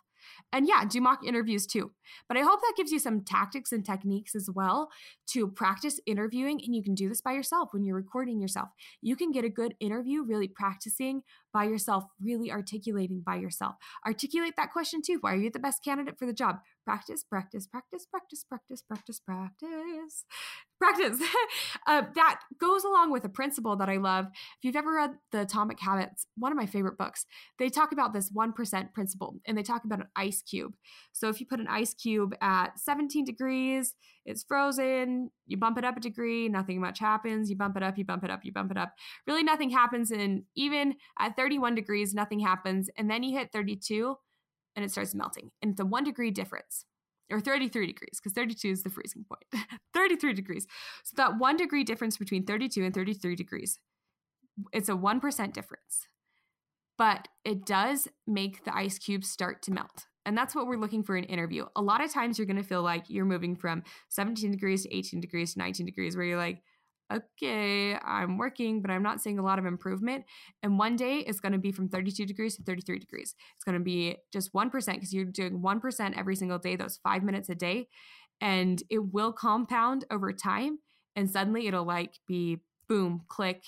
and 0.52 0.68
yeah, 0.68 0.86
do 0.86 1.02
mock 1.02 1.26
interviews 1.26 1.66
too. 1.66 1.92
But 2.28 2.38
I 2.38 2.42
hope 2.42 2.62
that 2.62 2.74
gives 2.76 2.92
you 2.92 3.00
some 3.00 3.24
tactics 3.24 3.72
and 3.72 3.86
techniques 3.86 4.36
as 4.36 4.50
well 4.54 4.90
to 5.32 5.48
practice 5.48 6.00
interviewing. 6.06 6.62
And 6.64 6.76
you 6.76 6.84
can 6.84 6.96
do 6.96 7.10
this 7.10 7.22
by 7.22 7.34
yourself 7.34 7.70
when 7.72 7.84
you're 7.84 7.96
recording 7.96 8.40
yourself. 8.40 8.70
You 9.02 9.16
can 9.16 9.32
get 9.32 9.46
a 9.46 9.50
good 9.50 9.76
interview 9.80 10.24
really 10.24 10.48
practicing 10.48 11.22
by 11.54 11.64
yourself, 11.66 12.06
really 12.22 12.52
articulating 12.52 13.22
by 13.26 13.36
yourself. 13.36 13.76
Articulate 14.06 14.54
that 14.58 14.72
question 14.72 15.02
too. 15.06 15.18
Why 15.22 15.34
are 15.34 15.38
you 15.38 15.52
the 15.52 15.60
best 15.60 15.84
candidate 15.84 16.18
for 16.18 16.26
the 16.26 16.34
job? 16.34 16.58
Practice, 16.86 17.24
practice, 17.24 17.68
practice, 17.68 18.06
practice, 18.10 18.44
practice, 18.44 18.82
practice, 18.82 19.20
practice, 19.20 20.26
practice. 20.80 21.20
uh, 21.88 22.04
that 22.16 22.42
goes 22.60 22.84
along 22.84 23.12
with 23.12 23.26
a 23.26 23.30
principle 23.30 23.76
that 23.78 23.90
I 23.90 23.98
love. 23.98 24.26
If 24.26 24.64
you've 24.64 24.76
ever 24.76 24.94
read 24.96 25.12
The 25.32 25.42
Atomic 25.42 25.80
Habits, 25.80 26.26
one 26.38 26.52
of 26.52 26.58
my 26.58 26.66
favorite 26.66 26.98
books, 26.98 27.26
they 27.58 27.70
talk 27.70 27.92
about 27.92 28.14
this 28.14 28.32
1% 28.32 28.94
principle 28.94 29.36
and 29.46 29.58
they 29.58 29.64
talk 29.64 29.84
about 29.86 30.02
ice 30.16 30.42
cube. 30.42 30.76
So 31.12 31.30
if 31.30 31.40
you 31.40 31.46
put 31.46 31.60
an 31.60 31.68
ice 31.68 31.94
cube 31.94 32.36
at 32.42 32.80
17 32.80 33.26
degrees, 33.26 33.96
it's 34.26 34.44
frozen, 34.44 35.32
you 35.48 35.58
bump 35.58 35.78
it 35.78 35.86
up 35.86 35.98
a 35.98 36.00
degree, 36.00 36.50
nothing 36.50 36.80
much 36.80 37.00
happens. 37.00 37.50
You 37.50 37.56
bump 37.56 37.78
it 37.78 37.84
up, 37.84 37.98
you 37.98 38.06
bump 38.06 38.24
it 38.24 38.32
up, 38.32 38.44
you 38.44 38.52
bump 38.52 38.72
it 38.72 38.78
up. 38.78 38.94
Really, 39.28 39.44
nothing 39.44 39.70
happens. 39.70 40.12
And 40.12 40.44
even 40.56 40.96
at 41.20 41.36
31 41.36 41.76
degrees, 41.76 42.14
nothing 42.14 42.40
happens. 42.40 42.90
And 42.98 43.10
then 43.10 43.24
you 43.24 43.38
hit 43.38 43.52
32 43.52 44.16
and 44.76 44.86
it 44.86 44.92
starts 44.92 45.16
melting. 45.16 45.52
And 45.62 45.72
it's 45.72 45.82
a 45.82 45.86
one 45.86 46.04
degree 46.04 46.32
difference 46.32 46.86
or 47.32 47.40
33 47.40 47.88
degrees 47.88 48.20
because 48.20 48.34
32 48.34 48.70
is 48.70 48.84
the 48.84 48.90
freezing 48.90 49.24
point 49.24 49.44
33 49.94 50.34
degrees 50.34 50.68
so 51.04 51.14
that 51.18 51.38
one 51.38 51.58
degree 51.58 51.84
difference 51.84 52.18
between 52.18 52.46
32 52.46 52.84
and 52.84 52.94
33 52.94 53.36
degrees 53.36 53.80
it's 54.74 54.90
a 54.90 54.94
1% 54.94 55.54
difference 55.54 56.08
but 57.00 57.28
it 57.44 57.66
does 57.66 58.08
make 58.28 58.64
the 58.64 58.76
ice 58.76 59.00
cubes 59.00 59.28
start 59.28 59.64
to 59.64 59.72
melt 59.72 60.06
and 60.30 60.38
that's 60.38 60.54
what 60.54 60.68
we're 60.68 60.78
looking 60.78 61.02
for 61.02 61.18
in 61.18 61.24
interview. 61.24 61.66
A 61.76 61.82
lot 61.82 62.04
of 62.04 62.14
times 62.14 62.38
you're 62.38 62.46
going 62.46 62.62
to 62.62 62.64
feel 62.64 62.84
like 62.84 63.06
you're 63.08 63.26
moving 63.26 63.56
from 63.56 63.82
17 64.10 64.52
degrees 64.52 64.84
to 64.84 64.96
18 64.96 65.20
degrees 65.20 65.54
to 65.54 65.60
19 65.60 65.88
degrees, 65.88 66.16
where 66.16 66.24
you're 66.24 66.38
like, 66.38 66.62
okay, 67.12 67.96
I'm 67.96 68.38
working, 68.38 68.82
but 68.84 68.92
I'm 68.92 69.02
not 69.02 69.22
seeing 69.22 69.40
a 69.40 69.44
lot 69.44 69.58
of 69.58 69.66
improvement. 69.66 70.26
And 70.62 70.78
one 70.78 70.96
day 70.96 71.20
it's 71.20 71.40
going 71.40 71.54
to 71.54 71.58
be 71.58 71.72
from 71.72 71.90
32 71.90 72.28
degrees 72.28 72.58
to 72.58 72.64
33 72.64 73.00
degrees. 73.00 73.34
It's 73.56 73.64
going 73.64 73.78
to 73.78 73.84
be 73.84 74.18
just 74.32 74.54
1% 74.54 74.72
because 74.72 75.14
you're 75.14 75.26
doing 75.26 75.62
1% 75.62 76.18
every 76.18 76.36
single 76.36 76.60
day, 76.60 76.76
those 76.76 77.00
five 77.02 77.24
minutes 77.24 77.50
a 77.50 77.56
day. 77.56 77.88
And 78.40 78.84
it 78.90 79.12
will 79.12 79.34
compound 79.34 80.06
over 80.12 80.32
time. 80.32 80.78
And 81.16 81.28
suddenly 81.28 81.66
it'll 81.66 81.86
like 81.86 82.20
be 82.28 82.60
boom, 82.88 83.24
click, 83.28 83.64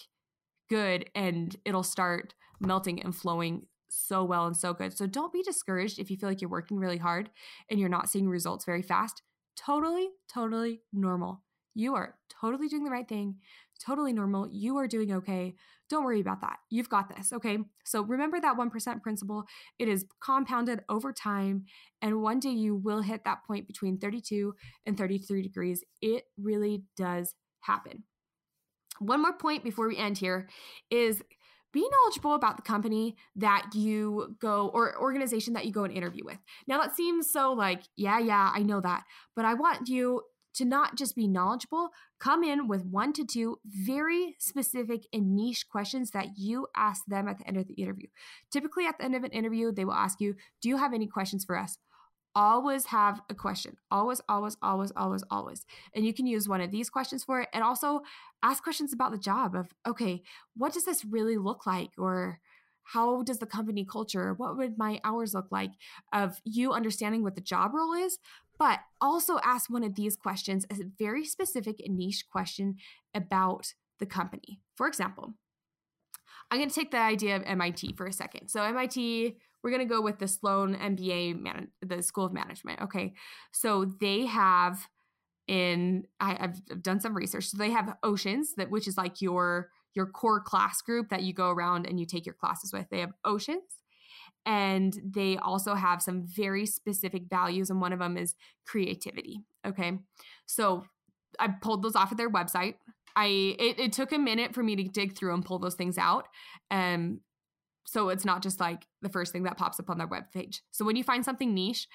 good. 0.70 1.10
And 1.16 1.56
it'll 1.66 1.82
start 1.82 2.36
melting 2.62 3.02
and 3.02 3.16
flowing 3.16 3.66
so 3.90 4.24
well 4.24 4.48
and 4.48 4.56
so 4.56 4.74
good. 4.74 4.96
So 4.98 5.06
don't 5.06 5.34
be 5.34 5.44
discouraged 5.44 6.00
if 6.00 6.10
you 6.10 6.18
feel 6.18 6.30
like 6.30 6.42
you're 6.42 6.50
working 6.50 6.78
really 6.78 6.98
hard 6.98 7.30
and 7.70 7.80
you're 7.80 7.90
not 7.90 8.10
seeing 8.10 8.30
results 8.30 8.66
very 8.66 8.82
fast. 8.82 9.22
Totally, 9.58 10.10
totally 10.34 10.82
normal. 10.94 11.44
You 11.76 11.96
are 11.96 12.16
totally 12.30 12.68
doing 12.68 12.84
the 12.84 12.92
right 12.92 13.08
thing, 13.08 13.36
totally 13.84 14.14
normal. 14.14 14.48
You 14.52 14.78
are 14.78 14.88
doing 14.88 15.14
okay. 15.14 15.56
Don't 15.90 16.04
worry 16.04 16.22
about 16.22 16.42
that. 16.42 16.58
You've 16.70 16.90
got 16.90 17.14
this, 17.16 17.34
okay? 17.34 17.60
So 17.86 18.02
remember 18.04 18.40
that 18.40 18.58
1% 18.58 19.02
principle. 19.02 19.44
It 19.78 19.88
is 19.88 20.06
compounded 20.24 20.82
over 20.88 21.12
time, 21.12 21.66
and 22.02 22.22
one 22.22 22.40
day 22.40 22.52
you 22.52 22.76
will 22.76 23.02
hit 23.02 23.24
that 23.26 23.46
point 23.46 23.68
between 23.68 23.98
32 23.98 24.54
and 24.86 24.98
33 24.98 25.42
degrees. 25.42 25.84
It 26.02 26.24
really 26.38 26.84
does 26.96 27.36
happen. 27.62 28.04
One 29.00 29.22
more 29.22 29.34
point 29.34 29.64
before 29.64 29.88
we 29.88 29.98
end 29.98 30.18
here 30.18 30.48
is 30.90 31.22
be 31.74 31.88
knowledgeable 31.90 32.36
about 32.36 32.58
the 32.58 32.64
company 32.64 33.16
that 33.36 33.70
you 33.74 34.36
go 34.40 34.70
or 34.74 34.98
organization 35.00 35.54
that 35.54 35.66
you 35.66 35.72
go 35.72 35.84
and 35.84 35.94
interview 35.94 36.24
with. 36.26 36.38
Now 36.68 36.82
that 36.82 36.96
seems 36.96 37.30
so 37.30 37.54
like, 37.54 37.84
yeah, 37.96 38.20
yeah, 38.20 38.52
I 38.54 38.64
know 38.64 38.82
that. 38.82 39.04
But 39.36 39.46
I 39.46 39.54
want 39.54 39.88
you 39.88 40.24
to 40.54 40.66
not 40.66 40.98
just 40.98 41.16
be 41.16 41.28
knowledgeable, 41.28 41.90
come 42.20 42.44
in 42.44 42.68
with 42.68 42.86
one 42.86 43.14
to 43.14 43.26
two 43.26 43.60
very 43.66 44.36
specific 44.38 45.06
and 45.14 45.36
niche 45.36 45.66
questions 45.70 46.12
that 46.12 46.38
you 46.38 46.68
ask 46.76 47.06
them 47.06 47.28
at 47.28 47.38
the 47.38 47.48
end 47.48 47.58
of 47.58 47.68
the 47.68 47.74
interview. 47.76 48.08
Typically, 48.52 48.86
at 48.86 48.98
the 48.98 49.06
end 49.06 49.16
of 49.16 49.24
an 49.24 49.32
interview, 49.32 49.72
they 49.72 49.86
will 49.86 49.94
ask 49.94 50.20
you, 50.20 50.36
Do 50.62 50.70
you 50.70 50.78
have 50.78 50.94
any 50.94 51.08
questions 51.08 51.46
for 51.46 51.58
us? 51.58 51.78
Always 52.36 52.86
have 52.86 53.22
a 53.30 53.36
question. 53.36 53.78
Always, 53.90 54.22
always, 54.30 54.58
always, 54.62 54.92
always, 54.96 55.24
always. 55.30 55.66
And 55.96 56.06
you 56.06 56.14
can 56.14 56.26
use 56.28 56.48
one 56.48 56.62
of 56.62 56.72
these 56.72 56.90
questions 56.90 57.24
for 57.24 57.42
it. 57.42 57.50
And 57.54 57.64
also 57.64 58.02
ask 58.44 58.64
questions 58.64 58.94
about 58.94 59.12
the 59.12 59.18
job 59.18 59.56
of, 59.56 59.74
okay, 59.88 60.24
what 60.56 60.74
does 60.74 60.86
this 60.86 61.06
really 61.06 61.38
look 61.38 61.66
like? 61.66 61.92
Or 61.98 62.40
how 62.84 63.22
does 63.24 63.40
the 63.40 63.46
company 63.46 63.86
culture, 63.86 64.34
what 64.34 64.58
would 64.58 64.78
my 64.78 65.00
hours 65.04 65.34
look 65.34 65.48
like? 65.52 65.72
Of 66.12 66.42
you 66.44 66.74
understanding 66.74 67.24
what 67.24 67.36
the 67.36 67.42
job 67.42 67.74
role 67.74 67.94
is, 67.94 68.18
but 68.60 68.80
also 69.00 69.40
ask 69.44 69.70
one 69.70 69.84
of 69.84 69.96
these 69.96 70.16
questions 70.16 70.66
as 70.70 70.80
a 70.80 70.90
very 71.00 71.26
specific 71.26 71.82
and 71.84 71.98
niche 71.98 72.26
question 72.32 72.76
about 73.14 73.74
the 74.00 74.06
company. 74.06 74.60
For 74.76 74.88
example, 74.88 75.34
I'm 76.50 76.60
going 76.60 76.70
to 76.70 76.76
take 76.76 76.92
the 76.92 76.98
idea 76.98 77.36
of 77.38 77.44
MIT 77.46 77.94
for 77.94 78.08
a 78.08 78.14
second. 78.14 78.50
So 78.50 78.62
MIT, 78.62 79.38
we're 79.64 79.70
going 79.70 79.88
to 79.88 79.94
go 79.94 80.02
with 80.02 80.20
the 80.20 80.28
Sloan 80.28 80.76
MBA, 80.76 81.40
man, 81.40 81.68
the 81.82 82.02
School 82.02 82.26
of 82.26 82.34
Management. 82.34 82.82
Okay, 82.82 83.14
so 83.52 83.86
they 84.00 84.26
have 84.26 84.88
in 85.48 86.06
I, 86.20 86.34
have 86.40 86.82
done 86.82 87.00
some 87.00 87.16
research. 87.16 87.48
So 87.48 87.58
they 87.58 87.72
have 87.72 87.96
Oceans 88.04 88.56
that 88.56 88.72
which 88.72 88.88
is 88.88 88.98
like 88.98 89.22
your 89.22 89.70
your 89.94 90.06
core 90.06 90.40
class 90.40 90.82
group 90.82 91.10
that 91.10 91.24
you 91.24 91.34
go 91.34 91.50
around 91.50 91.86
and 91.86 92.00
you 92.00 92.06
take 92.06 92.26
your 92.26 92.36
classes 92.36 92.72
with. 92.72 92.88
They 92.90 93.00
have 93.00 93.12
Oceans, 93.26 93.82
and 94.46 94.98
they 95.04 95.38
also 95.38 95.76
have 95.76 96.02
some 96.02 96.26
very 96.26 96.66
specific 96.66 97.24
values, 97.30 97.70
and 97.70 97.82
one 97.82 97.94
of 97.94 98.00
them 98.00 98.18
is 98.18 98.36
creativity. 98.66 99.42
Okay, 99.66 100.00
so 100.46 100.86
I 101.40 101.50
pulled 101.62 101.84
those 101.84 101.96
off 101.96 102.12
of 102.12 102.18
their 102.18 102.30
website. 102.30 102.76
I 103.16 103.56
it, 103.60 103.80
it 103.80 103.94
took 103.94 104.12
a 104.12 104.18
minute 104.18 104.54
for 104.54 104.64
me 104.64 104.76
to 104.78 104.84
dig 104.84 105.16
through 105.18 105.34
and 105.34 105.46
pull 105.46 105.60
those 105.60 105.76
things 105.76 105.98
out. 105.98 106.28
Um, 106.70 107.20
so 107.86 108.10
it's 108.10 108.26
not 108.26 108.44
just 108.44 108.60
like 108.60 108.88
the 109.02 109.10
first 109.10 109.32
thing 109.32 109.44
that 109.44 109.58
pops 109.58 109.80
up 109.80 109.90
on 109.90 109.98
their 109.98 110.08
web 110.08 110.32
page. 110.32 110.62
So 110.72 110.86
when 110.86 110.96
you 110.96 111.04
find 111.04 111.26
something 111.26 111.54
niche, 111.54 111.88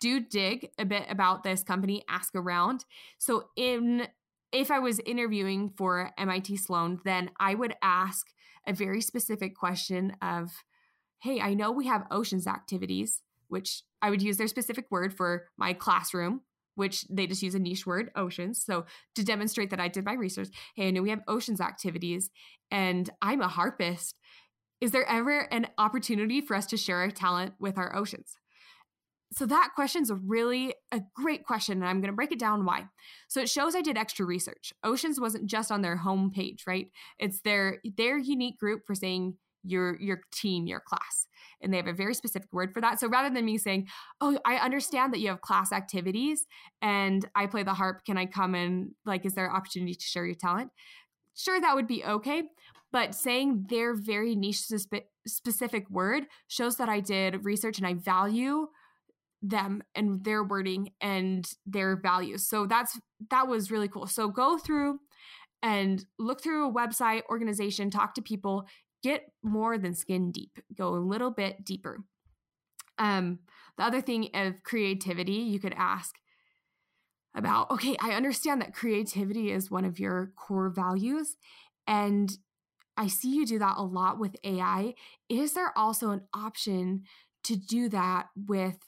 do 0.00 0.20
dig 0.20 0.70
a 0.78 0.84
bit 0.84 1.04
about 1.08 1.44
this 1.44 1.62
company, 1.62 2.04
ask 2.08 2.34
around. 2.34 2.84
So 3.18 3.48
in 3.56 4.08
if 4.52 4.70
I 4.70 4.78
was 4.78 5.00
interviewing 5.00 5.72
for 5.76 6.12
MIT 6.16 6.58
Sloan, 6.58 7.00
then 7.04 7.30
I 7.40 7.54
would 7.54 7.74
ask 7.82 8.28
a 8.66 8.72
very 8.72 9.00
specific 9.00 9.56
question 9.56 10.16
of, 10.22 10.52
hey, 11.18 11.40
I 11.40 11.54
know 11.54 11.72
we 11.72 11.86
have 11.86 12.06
oceans 12.10 12.46
activities, 12.46 13.22
which 13.48 13.82
I 14.00 14.10
would 14.10 14.22
use 14.22 14.36
their 14.36 14.46
specific 14.46 14.86
word 14.90 15.12
for 15.12 15.48
my 15.56 15.72
classroom, 15.72 16.42
which 16.76 17.04
they 17.08 17.26
just 17.26 17.42
use 17.42 17.54
a 17.56 17.58
niche 17.58 17.84
word, 17.84 18.10
oceans. 18.14 18.62
So 18.62 18.84
to 19.16 19.24
demonstrate 19.24 19.70
that 19.70 19.80
I 19.80 19.88
did 19.88 20.04
my 20.04 20.14
research, 20.14 20.48
hey, 20.76 20.88
I 20.88 20.90
know 20.92 21.02
we 21.02 21.10
have 21.10 21.22
oceans 21.26 21.60
activities 21.60 22.30
and 22.70 23.10
I'm 23.20 23.40
a 23.40 23.48
harpist. 23.48 24.18
Is 24.80 24.90
there 24.90 25.08
ever 25.08 25.40
an 25.52 25.68
opportunity 25.78 26.40
for 26.40 26.54
us 26.54 26.66
to 26.66 26.76
share 26.76 26.98
our 26.98 27.10
talent 27.10 27.54
with 27.58 27.78
our 27.78 27.94
oceans? 27.94 28.36
So 29.32 29.46
that 29.46 29.70
question 29.74 30.02
is 30.02 30.12
really 30.12 30.74
a 30.92 31.00
great 31.14 31.44
question, 31.44 31.78
and 31.78 31.86
I'm 31.88 32.00
going 32.00 32.12
to 32.12 32.16
break 32.16 32.30
it 32.30 32.38
down 32.38 32.64
why. 32.64 32.86
So 33.26 33.40
it 33.40 33.48
shows 33.48 33.74
I 33.74 33.80
did 33.80 33.96
extra 33.96 34.24
research. 34.24 34.72
Oceans 34.84 35.18
wasn't 35.18 35.46
just 35.50 35.72
on 35.72 35.82
their 35.82 35.96
home 35.96 36.30
page, 36.30 36.64
right? 36.66 36.86
It's 37.18 37.40
their 37.40 37.78
their 37.96 38.16
unique 38.16 38.58
group 38.58 38.82
for 38.86 38.94
saying 38.94 39.36
your 39.64 40.00
your 40.00 40.20
team, 40.30 40.66
your 40.66 40.80
class, 40.80 41.26
and 41.60 41.72
they 41.72 41.78
have 41.78 41.88
a 41.88 41.92
very 41.92 42.14
specific 42.14 42.52
word 42.52 42.72
for 42.72 42.80
that. 42.80 43.00
So 43.00 43.08
rather 43.08 43.34
than 43.34 43.44
me 43.44 43.58
saying, 43.58 43.88
"Oh, 44.20 44.38
I 44.44 44.56
understand 44.56 45.12
that 45.12 45.20
you 45.20 45.28
have 45.28 45.40
class 45.40 45.72
activities, 45.72 46.46
and 46.80 47.28
I 47.34 47.46
play 47.46 47.64
the 47.64 47.74
harp. 47.74 48.04
Can 48.04 48.16
I 48.16 48.26
come 48.26 48.54
and 48.54 48.92
like, 49.04 49.26
is 49.26 49.34
there 49.34 49.46
an 49.46 49.56
opportunity 49.56 49.94
to 49.94 50.04
share 50.04 50.26
your 50.26 50.36
talent?" 50.36 50.70
Sure, 51.34 51.60
that 51.60 51.74
would 51.74 51.88
be 51.88 52.04
okay, 52.04 52.44
but 52.94 53.12
saying 53.12 53.66
their 53.70 53.92
very 53.92 54.36
niche 54.36 54.62
specific 55.26 55.90
word 55.90 56.26
shows 56.46 56.76
that 56.76 56.88
I 56.88 57.00
did 57.00 57.44
research 57.44 57.76
and 57.78 57.86
I 57.88 57.94
value 57.94 58.68
them 59.42 59.82
and 59.96 60.22
their 60.22 60.44
wording 60.44 60.90
and 61.00 61.44
their 61.66 61.96
values. 61.96 62.48
So 62.48 62.66
that's 62.66 62.96
that 63.30 63.48
was 63.48 63.72
really 63.72 63.88
cool. 63.88 64.06
So 64.06 64.28
go 64.28 64.58
through 64.58 65.00
and 65.60 66.04
look 66.20 66.40
through 66.40 66.68
a 66.68 66.72
website, 66.72 67.22
organization, 67.28 67.90
talk 67.90 68.14
to 68.14 68.22
people, 68.22 68.64
get 69.02 69.22
more 69.42 69.76
than 69.76 69.96
skin 69.96 70.30
deep. 70.30 70.60
Go 70.72 70.90
a 70.90 71.08
little 71.10 71.32
bit 71.32 71.64
deeper. 71.64 71.98
Um 72.98 73.40
the 73.76 73.82
other 73.82 74.02
thing 74.02 74.28
of 74.34 74.62
creativity, 74.62 75.32
you 75.32 75.58
could 75.58 75.74
ask 75.76 76.14
about 77.34 77.72
okay, 77.72 77.96
I 78.00 78.12
understand 78.12 78.60
that 78.60 78.72
creativity 78.72 79.50
is 79.50 79.68
one 79.68 79.84
of 79.84 79.98
your 79.98 80.30
core 80.36 80.70
values 80.70 81.34
and 81.88 82.38
I 82.96 83.08
see 83.08 83.34
you 83.34 83.46
do 83.46 83.58
that 83.58 83.76
a 83.76 83.82
lot 83.82 84.18
with 84.18 84.36
AI. 84.44 84.94
Is 85.28 85.54
there 85.54 85.76
also 85.76 86.10
an 86.10 86.22
option 86.32 87.04
to 87.44 87.56
do 87.56 87.88
that 87.90 88.28
with 88.36 88.78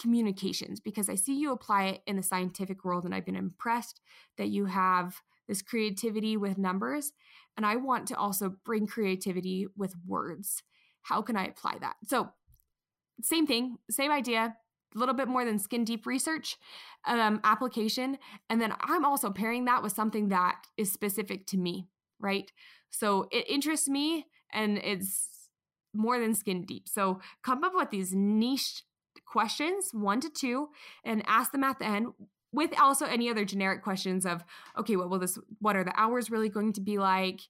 communications 0.00 0.80
because 0.80 1.08
I 1.08 1.14
see 1.14 1.38
you 1.38 1.52
apply 1.52 1.84
it 1.84 2.02
in 2.06 2.16
the 2.16 2.22
scientific 2.22 2.84
world 2.84 3.04
and 3.04 3.14
I've 3.14 3.26
been 3.26 3.36
impressed 3.36 4.00
that 4.38 4.48
you 4.48 4.66
have 4.66 5.20
this 5.46 5.62
creativity 5.62 6.36
with 6.36 6.58
numbers 6.58 7.12
and 7.56 7.64
I 7.64 7.76
want 7.76 8.08
to 8.08 8.16
also 8.16 8.54
bring 8.64 8.86
creativity 8.86 9.66
with 9.76 9.94
words. 10.06 10.62
How 11.02 11.22
can 11.22 11.36
I 11.36 11.46
apply 11.46 11.76
that? 11.80 11.96
So, 12.06 12.30
same 13.22 13.46
thing, 13.46 13.76
same 13.90 14.10
idea, 14.10 14.56
a 14.94 14.98
little 14.98 15.14
bit 15.14 15.28
more 15.28 15.44
than 15.44 15.58
skin 15.58 15.84
deep 15.84 16.06
research 16.06 16.56
um, 17.06 17.40
application. 17.44 18.18
And 18.50 18.60
then 18.60 18.74
I'm 18.80 19.04
also 19.04 19.30
pairing 19.30 19.66
that 19.66 19.82
with 19.82 19.92
something 19.92 20.28
that 20.28 20.66
is 20.76 20.92
specific 20.92 21.46
to 21.48 21.56
me, 21.56 21.86
right? 22.24 22.50
So, 22.90 23.28
it 23.30 23.48
interests 23.48 23.88
me 23.88 24.26
and 24.52 24.78
it's 24.78 25.28
more 25.92 26.18
than 26.18 26.34
skin 26.34 26.64
deep. 26.64 26.88
So, 26.88 27.20
come 27.44 27.62
up 27.62 27.72
with 27.74 27.90
these 27.90 28.12
niche 28.12 28.82
questions, 29.26 29.90
one 29.92 30.20
to 30.20 30.30
two, 30.30 30.68
and 31.04 31.22
ask 31.26 31.52
them 31.52 31.64
at 31.64 31.78
the 31.78 31.86
end 31.86 32.08
with 32.52 32.70
also 32.80 33.04
any 33.06 33.28
other 33.28 33.44
generic 33.44 33.82
questions 33.82 34.24
of 34.24 34.44
okay 34.78 34.96
what 34.96 35.10
will 35.10 35.18
this 35.18 35.38
what 35.58 35.76
are 35.76 35.84
the 35.84 36.00
hours 36.00 36.30
really 36.30 36.48
going 36.48 36.72
to 36.72 36.80
be 36.80 36.98
like 36.98 37.40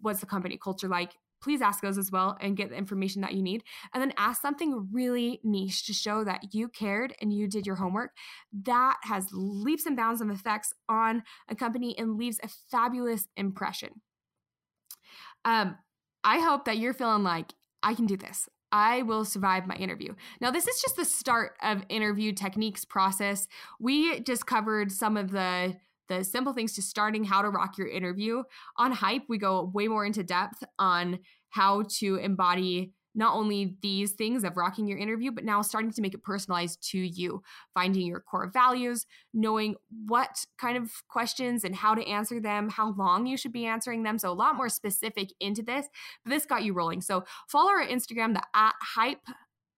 what's 0.00 0.20
the 0.20 0.26
company 0.26 0.58
culture 0.62 0.88
like 0.88 1.12
please 1.42 1.60
ask 1.60 1.82
those 1.82 1.98
as 1.98 2.10
well 2.10 2.38
and 2.40 2.56
get 2.56 2.70
the 2.70 2.76
information 2.76 3.20
that 3.20 3.34
you 3.34 3.42
need 3.42 3.62
and 3.92 4.02
then 4.02 4.14
ask 4.16 4.40
something 4.40 4.88
really 4.90 5.40
niche 5.44 5.84
to 5.84 5.92
show 5.92 6.24
that 6.24 6.54
you 6.54 6.68
cared 6.68 7.14
and 7.20 7.34
you 7.34 7.46
did 7.46 7.66
your 7.66 7.76
homework 7.76 8.12
that 8.64 8.96
has 9.02 9.28
leaps 9.32 9.84
and 9.84 9.96
bounds 9.96 10.22
of 10.22 10.30
effects 10.30 10.72
on 10.88 11.22
a 11.48 11.54
company 11.54 11.96
and 11.98 12.16
leaves 12.16 12.40
a 12.42 12.48
fabulous 12.70 13.28
impression 13.36 14.00
um, 15.44 15.76
i 16.22 16.38
hope 16.38 16.64
that 16.64 16.78
you're 16.78 16.94
feeling 16.94 17.22
like 17.22 17.52
i 17.82 17.94
can 17.94 18.06
do 18.06 18.16
this 18.16 18.48
I 18.76 19.02
will 19.02 19.24
survive 19.24 19.68
my 19.68 19.76
interview. 19.76 20.14
Now, 20.40 20.50
this 20.50 20.66
is 20.66 20.82
just 20.82 20.96
the 20.96 21.04
start 21.04 21.52
of 21.62 21.84
interview 21.88 22.32
techniques 22.32 22.84
process. 22.84 23.46
We 23.78 24.18
just 24.18 24.46
covered 24.46 24.90
some 24.90 25.16
of 25.16 25.30
the 25.30 25.76
the 26.08 26.24
simple 26.24 26.52
things 26.52 26.74
to 26.74 26.82
starting 26.82 27.24
how 27.24 27.40
to 27.42 27.48
rock 27.48 27.78
your 27.78 27.88
interview. 27.88 28.42
On 28.76 28.92
Hype, 28.92 29.22
we 29.28 29.38
go 29.38 29.70
way 29.72 29.88
more 29.88 30.04
into 30.04 30.22
depth 30.22 30.62
on 30.78 31.20
how 31.50 31.84
to 31.98 32.16
embody 32.16 32.92
not 33.14 33.34
only 33.34 33.76
these 33.80 34.12
things 34.12 34.44
of 34.44 34.56
rocking 34.56 34.86
your 34.86 34.98
interview, 34.98 35.30
but 35.30 35.44
now 35.44 35.62
starting 35.62 35.92
to 35.92 36.02
make 36.02 36.14
it 36.14 36.22
personalized 36.22 36.82
to 36.90 36.98
you, 36.98 37.42
finding 37.72 38.06
your 38.06 38.20
core 38.20 38.50
values, 38.52 39.06
knowing 39.32 39.76
what 40.06 40.44
kind 40.58 40.76
of 40.76 40.90
questions 41.08 41.64
and 41.64 41.74
how 41.74 41.94
to 41.94 42.06
answer 42.06 42.40
them, 42.40 42.68
how 42.68 42.92
long 42.94 43.26
you 43.26 43.36
should 43.36 43.52
be 43.52 43.66
answering 43.66 44.02
them. 44.02 44.18
So, 44.18 44.30
a 44.30 44.32
lot 44.32 44.56
more 44.56 44.68
specific 44.68 45.30
into 45.40 45.62
this, 45.62 45.86
but 46.24 46.30
this 46.30 46.46
got 46.46 46.64
you 46.64 46.72
rolling. 46.72 47.00
So, 47.00 47.24
follow 47.48 47.70
our 47.70 47.86
Instagram, 47.86 48.34
the 48.34 48.42
at 48.54 48.74
hype. 48.80 49.20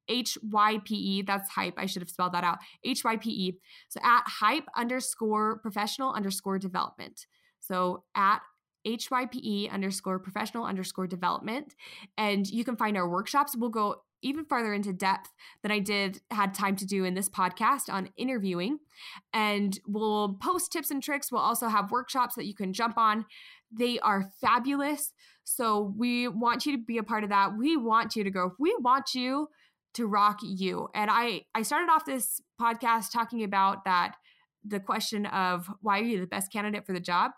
H 0.08 0.38
Y 0.40 0.78
P 0.84 0.94
E, 0.94 1.22
that's 1.22 1.50
hype. 1.50 1.74
I 1.76 1.86
should 1.86 2.00
have 2.00 2.08
spelled 2.08 2.32
that 2.32 2.44
out. 2.44 2.58
H 2.84 3.02
Y 3.02 3.16
P 3.16 3.28
E. 3.28 3.58
So 3.88 3.98
at 4.04 4.22
hype 4.24 4.66
underscore 4.76 5.58
professional 5.58 6.12
underscore 6.12 6.60
development. 6.60 7.26
So 7.58 8.04
at 8.14 8.40
HYPE 8.86 9.70
underscore 9.70 10.18
professional 10.18 10.64
underscore 10.64 11.06
development. 11.06 11.74
And 12.16 12.48
you 12.48 12.64
can 12.64 12.76
find 12.76 12.96
our 12.96 13.08
workshops. 13.08 13.56
We'll 13.56 13.70
go 13.70 14.02
even 14.22 14.44
farther 14.44 14.72
into 14.72 14.92
depth 14.92 15.30
than 15.62 15.70
I 15.70 15.78
did 15.78 16.20
had 16.30 16.54
time 16.54 16.76
to 16.76 16.86
do 16.86 17.04
in 17.04 17.14
this 17.14 17.28
podcast 17.28 17.92
on 17.92 18.10
interviewing. 18.16 18.78
And 19.32 19.78
we'll 19.86 20.34
post 20.40 20.72
tips 20.72 20.90
and 20.90 21.02
tricks. 21.02 21.30
We'll 21.30 21.42
also 21.42 21.68
have 21.68 21.90
workshops 21.90 22.34
that 22.36 22.46
you 22.46 22.54
can 22.54 22.72
jump 22.72 22.96
on. 22.96 23.26
They 23.70 23.98
are 24.00 24.30
fabulous. 24.40 25.12
So 25.44 25.94
we 25.96 26.28
want 26.28 26.66
you 26.66 26.72
to 26.72 26.82
be 26.82 26.98
a 26.98 27.02
part 27.02 27.24
of 27.24 27.30
that. 27.30 27.56
We 27.56 27.76
want 27.76 28.16
you 28.16 28.24
to 28.24 28.30
go. 28.30 28.52
We 28.58 28.74
want 28.80 29.14
you 29.14 29.48
to 29.94 30.06
rock 30.06 30.40
you. 30.42 30.88
And 30.94 31.10
I 31.10 31.42
I 31.54 31.62
started 31.62 31.90
off 31.90 32.04
this 32.04 32.40
podcast 32.60 33.12
talking 33.12 33.44
about 33.44 33.84
that 33.84 34.16
the 34.64 34.80
question 34.80 35.26
of 35.26 35.70
why 35.80 36.00
are 36.00 36.04
you 36.04 36.20
the 36.20 36.26
best 36.26 36.52
candidate 36.52 36.84
for 36.84 36.92
the 36.92 37.00
job? 37.00 37.32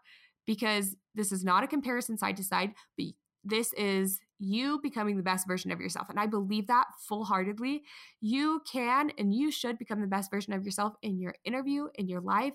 Because 0.48 0.96
this 1.14 1.30
is 1.30 1.44
not 1.44 1.62
a 1.62 1.66
comparison 1.68 2.16
side 2.16 2.38
to 2.38 2.42
side, 2.42 2.72
but 2.96 3.08
this 3.44 3.74
is 3.74 4.18
you 4.38 4.80
becoming 4.82 5.18
the 5.18 5.22
best 5.22 5.46
version 5.46 5.70
of 5.70 5.78
yourself. 5.78 6.08
And 6.08 6.18
I 6.18 6.26
believe 6.26 6.68
that 6.68 6.86
full 7.06 7.24
heartedly. 7.24 7.82
You 8.22 8.62
can 8.70 9.12
and 9.18 9.34
you 9.34 9.52
should 9.52 9.78
become 9.78 10.00
the 10.00 10.06
best 10.06 10.30
version 10.30 10.54
of 10.54 10.64
yourself 10.64 10.94
in 11.02 11.18
your 11.18 11.34
interview, 11.44 11.88
in 11.96 12.08
your 12.08 12.22
life. 12.22 12.54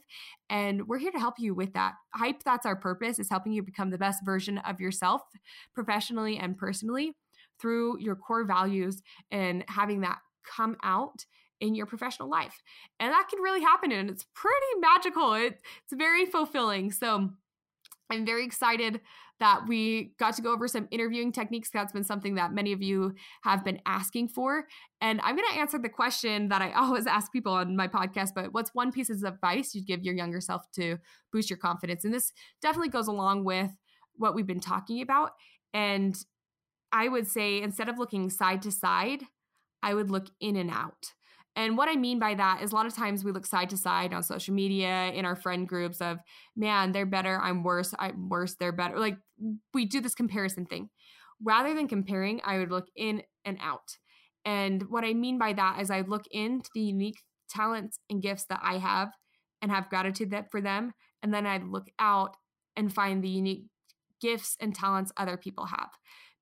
And 0.50 0.88
we're 0.88 0.98
here 0.98 1.12
to 1.12 1.20
help 1.20 1.36
you 1.38 1.54
with 1.54 1.74
that. 1.74 1.94
Hype, 2.16 2.42
that's 2.44 2.66
our 2.66 2.76
purpose, 2.76 3.20
is 3.20 3.30
helping 3.30 3.54
you 3.54 3.62
become 3.62 3.92
the 3.92 3.98
best 4.00 4.26
version 4.26 4.58
of 4.58 4.80
yourself 4.80 5.22
professionally 5.76 6.38
and 6.38 6.58
personally 6.58 7.14
through 7.62 8.00
your 8.00 8.16
core 8.16 8.46
values 8.46 9.04
and 9.30 9.64
having 9.68 10.02
that 10.02 10.18
come 10.58 10.78
out 10.84 11.26
in 11.62 11.76
your 11.76 11.86
professional 11.86 12.30
life. 12.30 12.62
And 13.00 13.12
that 13.12 13.28
can 13.30 13.40
really 13.40 13.62
happen. 13.62 13.92
And 13.92 14.10
it's 14.10 14.26
pretty 14.34 14.80
magical. 14.80 15.34
It, 15.34 15.62
it's 15.84 15.94
very 15.94 16.26
fulfilling. 16.26 16.92
So, 16.92 17.30
I'm 18.14 18.26
very 18.26 18.46
excited 18.46 19.02
that 19.40 19.68
we 19.68 20.14
got 20.20 20.36
to 20.36 20.42
go 20.42 20.54
over 20.54 20.68
some 20.68 20.88
interviewing 20.92 21.32
techniques. 21.32 21.70
That's 21.70 21.92
been 21.92 22.04
something 22.04 22.36
that 22.36 22.54
many 22.54 22.72
of 22.72 22.82
you 22.82 23.16
have 23.44 23.66
been 23.66 23.80
asking 23.86 24.30
for. 24.30 24.68
And 25.02 25.20
I'm 25.22 25.36
going 25.36 25.48
to 25.52 25.60
answer 25.60 25.78
the 25.78 25.90
question 25.90 26.50
that 26.50 26.62
I 26.62 26.72
always 26.76 27.08
ask 27.08 27.32
people 27.32 27.54
on 27.54 27.76
my 27.76 27.88
podcast, 27.88 28.30
but 28.36 28.54
what's 28.54 28.74
one 28.74 28.92
piece 28.92 29.10
of 29.10 29.24
advice 29.24 29.74
you'd 29.74 29.88
give 29.88 30.04
your 30.04 30.16
younger 30.16 30.40
self 30.40 30.64
to 30.76 30.98
boost 31.32 31.50
your 31.50 31.58
confidence? 31.58 32.06
And 32.06 32.14
this 32.14 32.32
definitely 32.62 32.90
goes 32.90 33.08
along 33.08 33.44
with 33.44 33.72
what 34.16 34.36
we've 34.36 34.48
been 34.48 34.60
talking 34.60 35.02
about. 35.02 35.32
And 35.74 36.16
I 36.92 37.08
would 37.08 37.28
say 37.28 37.62
instead 37.62 37.90
of 37.90 37.98
looking 37.98 38.30
side 38.30 38.62
to 38.62 38.72
side, 38.72 39.24
I 39.82 39.94
would 39.94 40.12
look 40.12 40.28
in 40.40 40.56
and 40.56 40.70
out. 40.70 41.14
And 41.56 41.78
what 41.78 41.88
I 41.88 41.96
mean 41.96 42.18
by 42.18 42.34
that 42.34 42.62
is 42.64 42.72
a 42.72 42.76
lot 42.76 42.88
of 42.88 42.96
times 42.96 43.24
we 43.24 43.32
look 43.32 43.46
side 43.46 43.70
to 43.70 43.78
side 43.78 44.14
on 44.14 44.24
social 44.24 44.56
media 44.56 45.12
in 45.14 45.24
our 45.24 45.36
friend 45.36 45.68
groups 45.68 46.02
of, 46.02 46.18
man, 46.56 46.92
they're 46.92 47.06
better, 47.06 47.40
I'm 47.40 47.64
worse, 47.64 47.94
I'm 48.00 48.28
worse, 48.30 48.56
they're 48.56 48.72
better. 48.72 48.98
Like 49.00 49.18
we 49.74 49.86
do 49.86 50.02
this 50.02 50.16
comparison 50.16 50.66
thing. 50.66 50.90
Rather 51.44 51.76
than 51.76 51.88
comparing, 51.88 52.42
I 52.44 52.58
would 52.58 52.72
look 52.72 52.88
in 52.96 53.22
and 53.46 53.58
out. 53.62 53.98
And 54.46 54.84
what 54.90 55.04
I 55.04 55.14
mean 55.14 55.38
by 55.38 55.54
that 55.54 55.80
is 55.82 55.92
I 55.92 56.02
look 56.02 56.24
into 56.32 56.70
the 56.74 56.82
unique 56.82 57.22
talents 57.50 58.00
and 58.10 58.22
gifts 58.22 58.46
that 58.50 58.60
I 58.64 58.80
have 58.80 59.10
and 59.62 59.72
have 59.72 59.90
gratitude 59.90 60.32
that 60.32 60.50
for 60.52 60.60
them. 60.60 60.94
And 61.22 61.34
then 61.34 61.46
I 61.46 61.58
look 61.58 61.88
out 62.00 62.36
and 62.76 62.94
find 62.94 63.24
the 63.24 63.30
unique 63.30 63.66
gifts 64.20 64.58
and 64.60 64.74
talents 64.74 65.12
other 65.18 65.38
people 65.38 65.66
have 65.66 65.90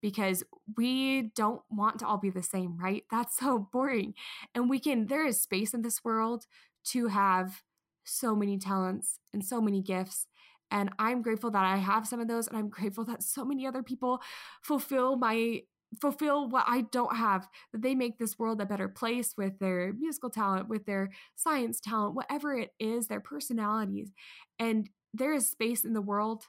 because 0.01 0.43
we 0.77 1.31
don't 1.35 1.61
want 1.69 1.99
to 1.99 2.07
all 2.07 2.17
be 2.17 2.29
the 2.29 2.43
same, 2.43 2.77
right? 2.77 3.03
That's 3.11 3.37
so 3.37 3.69
boring. 3.71 4.13
And 4.55 4.69
we 4.69 4.79
can, 4.79 5.07
there 5.07 5.25
is 5.25 5.41
space 5.41 5.73
in 5.73 5.81
this 5.81 6.03
world 6.03 6.45
to 6.85 7.07
have 7.07 7.61
so 8.03 8.35
many 8.35 8.57
talents 8.57 9.19
and 9.33 9.45
so 9.45 9.61
many 9.61 9.81
gifts. 9.81 10.27
And 10.71 10.89
I'm 10.97 11.21
grateful 11.21 11.51
that 11.51 11.65
I 11.65 11.77
have 11.77 12.07
some 12.07 12.19
of 12.19 12.27
those. 12.27 12.47
And 12.47 12.57
I'm 12.57 12.69
grateful 12.69 13.05
that 13.05 13.23
so 13.23 13.45
many 13.45 13.67
other 13.67 13.83
people 13.83 14.21
fulfill 14.61 15.17
my 15.17 15.61
fulfill 15.99 16.47
what 16.47 16.63
I 16.67 16.81
don't 16.81 17.17
have, 17.17 17.49
that 17.73 17.81
they 17.81 17.95
make 17.95 18.17
this 18.17 18.39
world 18.39 18.61
a 18.61 18.65
better 18.65 18.87
place 18.87 19.33
with 19.37 19.59
their 19.59 19.91
musical 19.91 20.29
talent, 20.29 20.69
with 20.69 20.85
their 20.85 21.11
science 21.35 21.81
talent, 21.81 22.15
whatever 22.15 22.57
it 22.57 22.69
is, 22.79 23.07
their 23.07 23.19
personalities. 23.19 24.11
And 24.57 24.89
there 25.13 25.33
is 25.33 25.49
space 25.49 25.83
in 25.83 25.91
the 25.93 26.01
world 26.01 26.45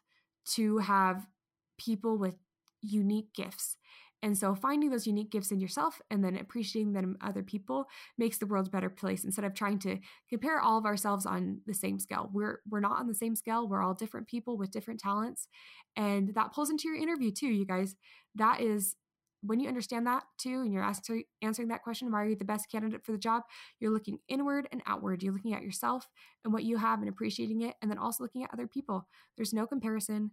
to 0.55 0.79
have 0.79 1.27
people 1.77 2.19
with 2.19 2.37
unique 2.83 3.33
gifts. 3.35 3.77
And 4.25 4.39
so 4.39 4.55
finding 4.55 4.91
those 4.91 5.07
unique 5.07 5.33
gifts 5.33 5.51
in 5.51 5.61
yourself 5.61 6.01
and 6.09 6.25
then 6.25 6.37
appreciating 6.37 6.93
them 6.93 7.17
other 7.21 7.43
people 7.43 7.87
makes 8.17 8.39
the 8.39 8.47
world 8.47 8.69
a 8.69 8.71
better 8.71 8.89
place 8.89 9.25
instead 9.25 9.45
of 9.45 9.53
trying 9.53 9.81
to 9.81 9.99
compare 10.31 10.61
all 10.61 10.79
of 10.79 10.87
ourselves 10.87 11.27
on 11.27 11.61
the 11.67 11.75
same 11.75 11.99
scale. 11.99 12.31
We're 12.33 12.61
we're 12.69 12.81
not 12.81 13.01
on 13.01 13.09
the 13.09 13.15
same 13.15 13.35
scale. 13.35 13.69
We're 13.69 13.83
all 13.83 13.95
different 13.95 14.29
people 14.29 14.57
with 14.57 14.71
different 14.71 15.01
talents. 15.01 15.49
And 15.97 16.35
that 16.35 16.53
pulls 16.53 16.71
into 16.71 16.87
your 16.87 16.97
interview 16.97 17.33
too, 17.33 17.49
you 17.49 17.67
guys. 17.67 17.97
That 18.37 18.61
is 18.61 18.95
when 19.45 19.59
you 19.59 19.69
understand 19.69 20.07
that 20.07 20.23
too 20.39 20.61
and 20.63 20.73
you're 20.73 20.83
asking 20.83 21.25
answering 21.43 21.69
that 21.69 21.83
question 21.83 22.11
why 22.11 22.23
are 22.23 22.29
you 22.29 22.37
the 22.37 22.45
best 22.45 22.71
candidate 22.71 23.05
for 23.05 23.13
the 23.13 23.19
job 23.19 23.43
you're 23.81 23.91
looking 23.91 24.19
inward 24.29 24.69
and 24.73 24.83
outward 24.87 25.23
you're 25.23 25.33
looking 25.33 25.53
at 25.53 25.63
yourself 25.63 26.09
and 26.45 26.53
what 26.53 26.63
you 26.63 26.77
have 26.77 27.01
and 27.01 27.09
appreciating 27.09 27.63
it 27.63 27.75
and 27.83 27.91
then 27.91 27.99
also 27.99 28.23
looking 28.23 28.45
at 28.45 28.53
other 28.53 28.67
people 28.67 29.09
there's 29.37 29.53
no 29.53 29.67
comparison 29.67 30.31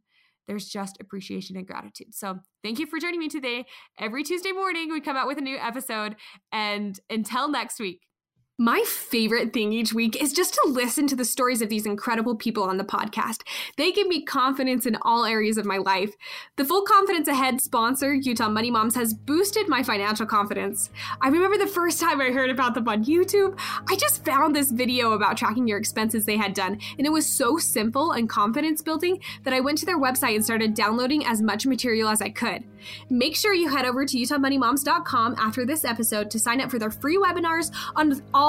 there's 0.49 0.67
just 0.67 0.97
appreciation 0.99 1.55
and 1.55 1.67
gratitude. 1.67 2.15
So, 2.15 2.39
thank 2.63 2.79
you 2.79 2.87
for 2.87 2.99
joining 2.99 3.19
me 3.19 3.29
today. 3.29 3.65
Every 3.99 4.23
Tuesday 4.23 4.51
morning, 4.51 4.91
we 4.91 4.99
come 4.99 5.15
out 5.15 5.27
with 5.27 5.37
a 5.37 5.41
new 5.41 5.57
episode. 5.57 6.15
And 6.51 6.99
until 7.07 7.47
next 7.49 7.79
week, 7.79 8.01
my 8.59 8.83
favorite 8.85 9.53
thing 9.53 9.71
each 9.71 9.93
week 9.93 10.21
is 10.21 10.33
just 10.33 10.53
to 10.53 10.61
listen 10.67 11.07
to 11.07 11.15
the 11.15 11.23
stories 11.23 11.61
of 11.61 11.69
these 11.69 11.85
incredible 11.85 12.35
people 12.35 12.63
on 12.63 12.75
the 12.75 12.83
podcast. 12.83 13.43
They 13.77 13.89
give 13.93 14.05
me 14.05 14.21
confidence 14.21 14.85
in 14.85 14.97
all 15.03 15.23
areas 15.23 15.57
of 15.57 15.65
my 15.65 15.77
life. 15.77 16.13
The 16.57 16.65
Full 16.65 16.81
Confidence 16.81 17.29
Ahead 17.29 17.61
sponsor, 17.61 18.13
Utah 18.13 18.49
Money 18.49 18.69
Moms, 18.69 18.95
has 18.95 19.13
boosted 19.13 19.69
my 19.69 19.81
financial 19.81 20.25
confidence. 20.25 20.89
I 21.21 21.29
remember 21.29 21.57
the 21.57 21.67
first 21.67 22.01
time 22.01 22.19
I 22.19 22.31
heard 22.31 22.49
about 22.49 22.73
them 22.73 22.89
on 22.89 23.05
YouTube, 23.05 23.57
I 23.87 23.95
just 23.95 24.25
found 24.25 24.53
this 24.53 24.71
video 24.71 25.13
about 25.13 25.37
tracking 25.37 25.65
your 25.65 25.77
expenses 25.77 26.25
they 26.25 26.35
had 26.35 26.53
done, 26.53 26.81
and 26.97 27.07
it 27.07 27.13
was 27.13 27.25
so 27.25 27.57
simple 27.57 28.11
and 28.11 28.27
confidence 28.27 28.81
building 28.81 29.21
that 29.43 29.53
I 29.53 29.61
went 29.61 29.77
to 29.77 29.85
their 29.85 29.97
website 29.97 30.35
and 30.35 30.43
started 30.43 30.73
downloading 30.73 31.25
as 31.25 31.41
much 31.41 31.65
material 31.65 32.09
as 32.09 32.21
I 32.21 32.27
could. 32.27 32.65
Make 33.09 33.37
sure 33.37 33.53
you 33.53 33.69
head 33.69 33.85
over 33.85 34.05
to 34.05 34.17
utahmoneymoms.com 34.17 35.35
after 35.37 35.65
this 35.65 35.85
episode 35.85 36.29
to 36.31 36.39
sign 36.39 36.59
up 36.59 36.69
for 36.69 36.79
their 36.79 36.91
free 36.91 37.17
webinars 37.17 37.71
on 37.95 38.21
all 38.33 38.48